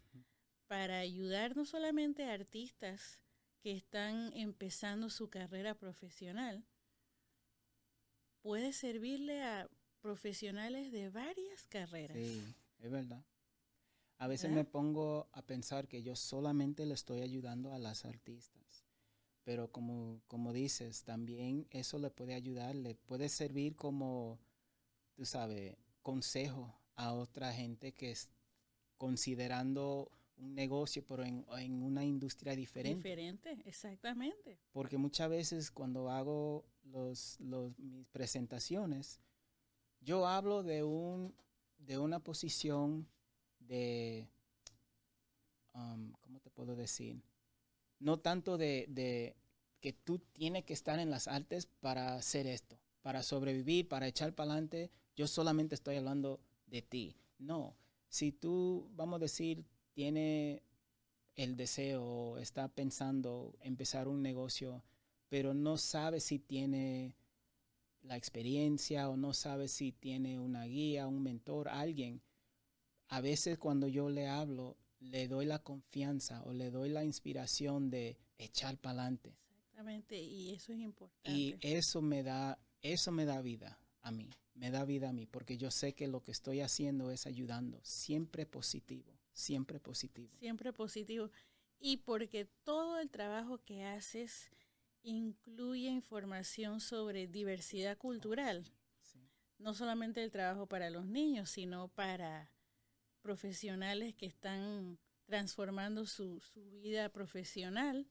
para 0.68 1.00
ayudar 1.00 1.56
no 1.56 1.66
solamente 1.66 2.24
a 2.26 2.34
artistas 2.34 3.22
que 3.62 3.72
están 3.72 4.32
empezando 4.34 5.10
su 5.10 5.30
carrera 5.30 5.76
profesional, 5.76 6.64
puede 8.48 8.72
servirle 8.72 9.44
a 9.44 9.70
profesionales 10.00 10.90
de 10.94 11.10
varias 11.10 11.68
carreras. 11.68 12.16
Sí, 12.16 12.42
es 12.80 12.90
verdad. 12.90 13.22
A 14.20 14.28
veces 14.28 14.50
¿Verdad? 14.50 14.64
me 14.64 14.72
pongo 14.72 15.28
a 15.34 15.42
pensar 15.42 15.90
que 15.90 16.02
yo 16.02 16.16
solamente 16.16 16.86
le 16.86 16.94
estoy 16.94 17.20
ayudando 17.20 17.74
a 17.74 17.78
las 17.78 18.06
artistas. 18.06 18.86
Pero 19.44 19.70
como, 19.70 20.22
como 20.28 20.54
dices, 20.54 21.04
también 21.04 21.68
eso 21.72 22.00
le 22.00 22.10
puede 22.10 22.36
ayudar, 22.36 22.74
le 22.74 22.96
puede 22.96 23.28
servir 23.28 23.76
como, 23.76 24.40
tú 25.14 25.26
sabes, 25.26 25.76
consejo 26.02 26.74
a 26.96 27.14
otra 27.14 27.52
gente 27.52 27.92
que 27.92 28.12
es 28.12 28.30
considerando 28.98 30.10
un 30.38 30.54
negocio, 30.54 31.04
pero 31.06 31.24
en, 31.24 31.46
en 31.58 31.84
una 31.84 32.06
industria 32.06 32.56
diferente. 32.56 32.98
Diferente, 32.98 33.58
exactamente. 33.66 34.60
Porque 34.72 34.98
muchas 34.98 35.30
veces 35.30 35.72
cuando 35.72 36.10
hago 36.10 36.66
los, 36.84 37.40
los, 37.40 37.78
mis 37.80 38.06
presentaciones, 38.08 39.20
yo 40.02 40.28
hablo 40.28 40.64
de, 40.64 40.84
un, 40.84 41.36
de 41.80 41.98
una 41.98 42.20
posición 42.20 43.08
de, 43.60 44.28
um, 45.74 46.12
¿cómo 46.22 46.40
te 46.40 46.50
puedo 46.50 46.76
decir? 46.76 47.22
No 48.00 48.20
tanto 48.20 48.58
de, 48.58 48.86
de 48.90 49.36
que 49.80 49.94
tú 49.94 50.20
tienes 50.20 50.66
que 50.66 50.74
estar 50.74 51.00
en 51.00 51.10
las 51.10 51.28
artes 51.28 51.66
para 51.66 52.16
hacer 52.16 52.48
esto, 52.48 52.80
para 53.02 53.24
sobrevivir, 53.24 53.88
para 53.88 54.08
echar 54.08 54.34
para 54.34 54.52
adelante. 54.52 54.92
Yo 55.16 55.28
solamente 55.28 55.76
estoy 55.76 55.96
hablando 55.96 56.40
de 56.68 56.82
ti. 56.84 57.16
No, 57.40 57.76
si 58.08 58.32
tú, 58.32 58.90
vamos 58.94 59.18
a 59.18 59.20
decir, 59.20 59.66
tiene 59.98 60.62
el 61.34 61.58
deseo, 61.58 62.38
está 62.38 62.68
pensando 62.68 63.58
empezar 63.62 64.08
un 64.08 64.22
negocio, 64.22 64.84
pero 65.28 65.56
no 65.56 65.78
sabe 65.78 66.20
si 66.20 66.38
tiene 66.38 67.16
la 68.04 68.16
experiencia 68.16 69.10
o 69.10 69.18
no 69.18 69.34
sabe 69.34 69.68
si 69.68 69.92
tiene 69.92 70.38
una 70.38 70.66
guía, 70.66 71.08
un 71.08 71.24
mentor, 71.24 71.68
alguien. 71.68 72.22
A 73.08 73.22
veces 73.22 73.58
cuando 73.58 73.88
yo 73.88 74.08
le 74.12 74.28
hablo, 74.28 74.78
le 75.00 75.28
doy 75.28 75.48
la 75.48 75.64
confianza 75.64 76.44
o 76.44 76.54
le 76.54 76.70
doy 76.70 76.90
la 76.90 77.04
inspiración 77.04 77.90
de 77.90 78.20
echar 78.38 78.78
para 78.78 79.02
adelante. 79.02 79.36
Exactamente, 79.50 80.22
y 80.22 80.52
eso 80.52 80.74
es 80.74 80.80
importante. 80.80 81.32
Y 81.32 81.56
eso 81.60 82.04
me 82.04 82.22
da, 82.22 82.60
eso 82.84 83.12
me 83.12 83.26
da 83.26 83.42
vida 83.42 83.80
a 84.04 84.12
mí, 84.12 84.30
me 84.54 84.70
da 84.70 84.86
vida 84.86 85.10
a 85.10 85.14
mí, 85.14 85.26
porque 85.26 85.58
yo 85.58 85.72
sé 85.72 85.96
que 85.96 86.08
lo 86.08 86.22
que 86.22 86.34
estoy 86.34 86.62
haciendo 86.62 87.10
es 87.10 87.26
ayudando, 87.26 87.80
siempre 87.82 88.46
positivo, 88.46 89.17
siempre 89.38 89.80
positivo. 89.80 90.36
Siempre 90.40 90.74
positivo. 90.74 91.30
Y 91.80 91.98
porque 91.98 92.46
todo 92.64 93.00
el 93.00 93.10
trabajo 93.10 93.60
que 93.64 93.86
haces 93.86 94.50
incluye 95.04 95.90
información 95.90 96.80
sobre 96.82 97.28
diversidad 97.28 97.98
cultural. 97.98 98.66
Sí. 99.02 99.20
No 99.60 99.74
solamente 99.74 100.24
el 100.24 100.32
trabajo 100.32 100.66
para 100.68 100.90
los 100.90 101.06
niños, 101.06 101.52
sino 101.52 101.88
para 101.90 102.52
profesionales 103.22 104.16
que 104.16 104.26
están 104.26 104.98
transformando 105.26 106.06
su, 106.06 106.40
su 106.40 106.72
vida 106.72 107.10
profesional. 107.10 108.08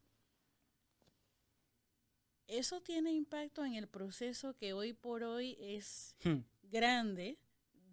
Eso 2.46 2.80
tiene 2.80 3.12
impacto 3.12 3.64
en 3.64 3.74
el 3.74 3.88
proceso 3.88 4.54
que 4.54 4.72
hoy 4.72 4.92
por 4.92 5.24
hoy 5.24 5.56
es 5.58 6.14
Hmm. 6.22 6.42
grande, 6.62 7.38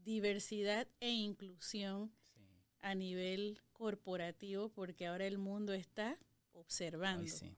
diversidad 0.04 0.88
e 1.00 1.10
inclusión. 1.10 2.12
A 2.84 2.94
nivel 2.96 3.60
corporativo, 3.72 4.70
porque 4.70 5.08
ahora 5.08 5.26
el 5.26 5.40
mundo 5.40 5.74
está 5.74 6.18
observando. 6.52 7.24
Ay, 7.24 7.30
sí. 7.30 7.58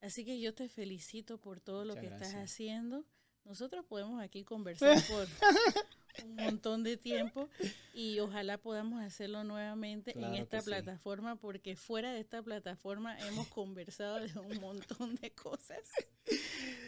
Así 0.00 0.24
que 0.24 0.40
yo 0.40 0.54
te 0.54 0.68
felicito 0.68 1.38
por 1.38 1.60
todo 1.60 1.84
lo 1.84 1.94
que 1.94 2.06
estás 2.06 2.34
haciendo. 2.34 3.06
Nosotros 3.44 3.84
podemos 3.86 4.22
aquí 4.22 4.42
conversar 4.44 4.98
por 5.06 5.28
un 6.24 6.36
montón 6.36 6.82
de 6.82 6.96
tiempo 6.96 7.48
y 7.94 8.18
ojalá 8.20 8.58
podamos 8.58 9.02
hacerlo 9.02 9.44
nuevamente 9.44 10.12
Claro 10.12 10.34
en 10.34 10.42
esta 10.42 10.60
sí. 10.60 10.66
plataforma, 10.66 11.36
porque 11.36 11.76
fuera 11.76 12.12
de 12.12 12.20
esta 12.20 12.42
plataforma 12.42 13.18
hemos 13.20 13.48
conversado 13.48 14.20
de 14.20 14.38
un 14.38 14.60
montón 14.60 15.14
de 15.16 15.30
cosas. 15.32 15.80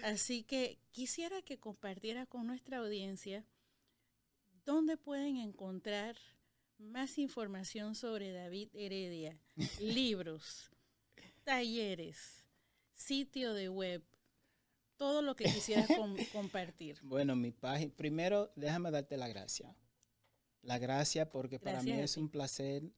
Así 0.03 0.42
que 0.44 0.79
quisiera 0.90 1.42
que 1.42 1.59
compartiera 1.59 2.27
con 2.27 2.46
nuestra 2.46 2.79
audiencia 2.79 3.44
dónde 4.64 4.96
pueden 4.96 5.37
encontrar 5.37 6.16
más 6.79 7.19
información 7.19 7.95
sobre 7.95 8.33
David 8.33 8.69
Heredia, 8.75 9.39
libros, 9.81 10.71
talleres, 11.45 12.45
sitio 12.95 13.55
de 13.55 13.68
web, 13.68 14.03
todo 14.97 15.22
lo 15.22 15.37
que 15.37 15.45
quisieras 15.45 15.89
com- 15.97 16.16
compartir. 16.33 16.99
Bueno, 17.03 17.37
mi 17.37 17.53
página, 17.53 17.93
primero 17.95 18.53
déjame 18.57 18.91
darte 18.91 19.16
la 19.16 19.29
gracia. 19.29 19.77
La 20.62 20.79
gracia 20.79 21.31
porque 21.31 21.61
para 21.61 21.83
mí 21.83 21.93
a 21.93 22.03
es 22.03 22.16
un 22.16 22.29
placer 22.29 22.91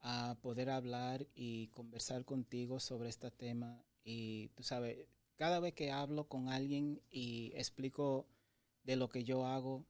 ah, 0.00 0.36
poder 0.42 0.70
hablar 0.70 1.28
y 1.34 1.68
conversar 1.68 2.24
contigo 2.24 2.80
sobre 2.80 3.08
este 3.08 3.30
tema. 3.30 3.84
Y 4.02 4.48
tú 4.50 4.64
sabes, 4.64 5.06
cada 5.36 5.60
vez 5.60 5.74
que 5.74 5.92
hablo 5.92 6.26
con 6.26 6.48
alguien 6.48 7.00
y 7.10 7.52
explico 7.54 8.26
de 8.82 8.96
lo 8.96 9.08
que 9.08 9.22
yo 9.22 9.46
hago, 9.46 9.86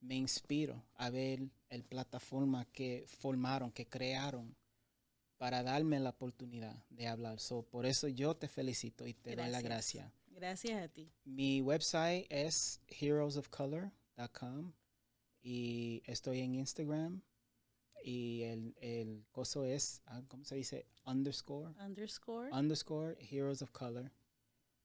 me 0.00 0.16
inspiro 0.16 0.82
a 0.96 1.10
ver 1.10 1.48
el 1.68 1.84
plataforma 1.84 2.64
que 2.72 3.04
formaron, 3.06 3.70
que 3.70 3.86
crearon 3.86 4.56
para 5.36 5.62
darme 5.62 5.98
la 6.00 6.10
oportunidad 6.10 6.84
de 6.90 7.08
hablar. 7.08 7.40
So, 7.40 7.62
por 7.62 7.86
eso 7.86 8.08
yo 8.08 8.36
te 8.36 8.48
felicito 8.48 9.06
y 9.06 9.14
te 9.14 9.36
doy 9.36 9.48
la 9.48 9.62
gracia. 9.62 10.12
Gracias 10.26 10.82
a 10.82 10.88
ti. 10.88 11.10
Mi 11.24 11.60
website 11.60 12.26
es 12.28 12.80
heroesofcolor.com 12.88 14.72
y 15.42 16.02
estoy 16.06 16.40
en 16.40 16.54
Instagram 16.54 17.22
y 18.04 18.42
el, 18.42 18.74
el 18.80 19.26
coso 19.30 19.64
es, 19.64 20.02
ah, 20.06 20.22
¿cómo 20.28 20.44
se 20.44 20.56
dice? 20.56 20.86
Underscore, 21.06 21.74
Underscore. 21.82 22.50
underscore 22.52 23.16
Heroes 23.20 23.62
of 23.62 23.70
Color. 23.70 24.10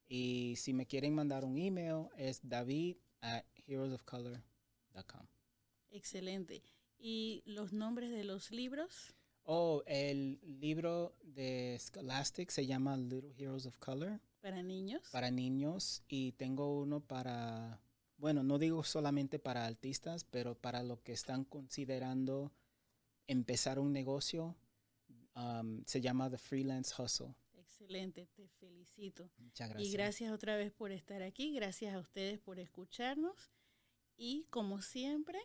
Y 0.08 0.56
si 0.58 0.74
me 0.74 0.86
quieren 0.86 1.14
mandar 1.14 1.46
un 1.46 1.58
email 1.58 2.08
es 2.18 2.40
david 2.44 2.98
at 3.22 3.44
heroesofcolor.com. 3.68 4.55
Excelente. 5.92 6.64
¿Y 6.98 7.44
los 7.46 7.74
nombres 7.74 8.12
de 8.12 8.24
los 8.24 8.52
libros? 8.52 9.16
Oh, 9.44 9.84
el 9.86 10.40
libro 10.60 11.16
de 11.24 11.78
Scholastic 11.80 12.50
se 12.50 12.66
llama 12.66 12.98
Little 12.98 13.34
Heroes 13.38 13.66
of 13.66 13.78
Color. 13.78 14.20
Para 14.42 14.64
niños. 14.64 15.04
Para 15.12 15.32
niños 15.32 16.04
y 16.08 16.32
tengo 16.34 16.80
uno 16.80 17.00
para, 17.00 17.80
bueno, 18.18 18.44
no 18.44 18.58
digo 18.58 18.84
solamente 18.84 19.40
para 19.40 19.66
artistas, 19.66 20.24
pero 20.24 20.56
para 20.56 20.84
los 20.84 21.02
que 21.02 21.14
están 21.14 21.46
considerando 21.46 22.52
empezar 23.28 23.80
un 23.80 23.94
negocio. 23.94 24.56
Um, 25.36 25.84
se 25.86 26.02
llama 26.02 26.30
The 26.30 26.38
Freelance 26.38 26.94
Hustle. 26.98 27.36
Excelente, 27.54 28.28
te 28.36 28.48
felicito. 28.48 29.30
Muchas 29.38 29.70
gracias. 29.70 29.90
Y 29.90 29.94
gracias 29.94 30.32
otra 30.32 30.56
vez 30.56 30.72
por 30.72 30.92
estar 30.92 31.22
aquí, 31.22 31.54
gracias 31.54 31.94
a 31.94 32.00
ustedes 32.00 32.40
por 32.40 32.58
escucharnos 32.58 33.52
y 34.18 34.46
como 34.50 34.82
siempre, 34.82 35.40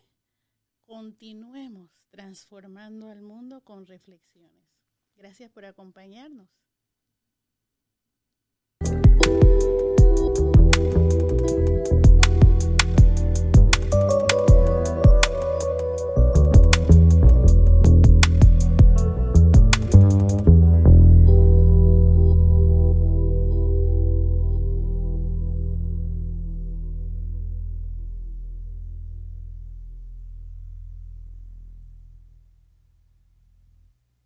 continuemos 0.85 1.91
transformando 2.09 3.09
al 3.09 3.21
mundo 3.21 3.63
con 3.63 3.85
reflexiones. 3.85 4.69
Gracias 5.15 5.51
por 5.51 5.65
acompañarnos. 5.65 6.49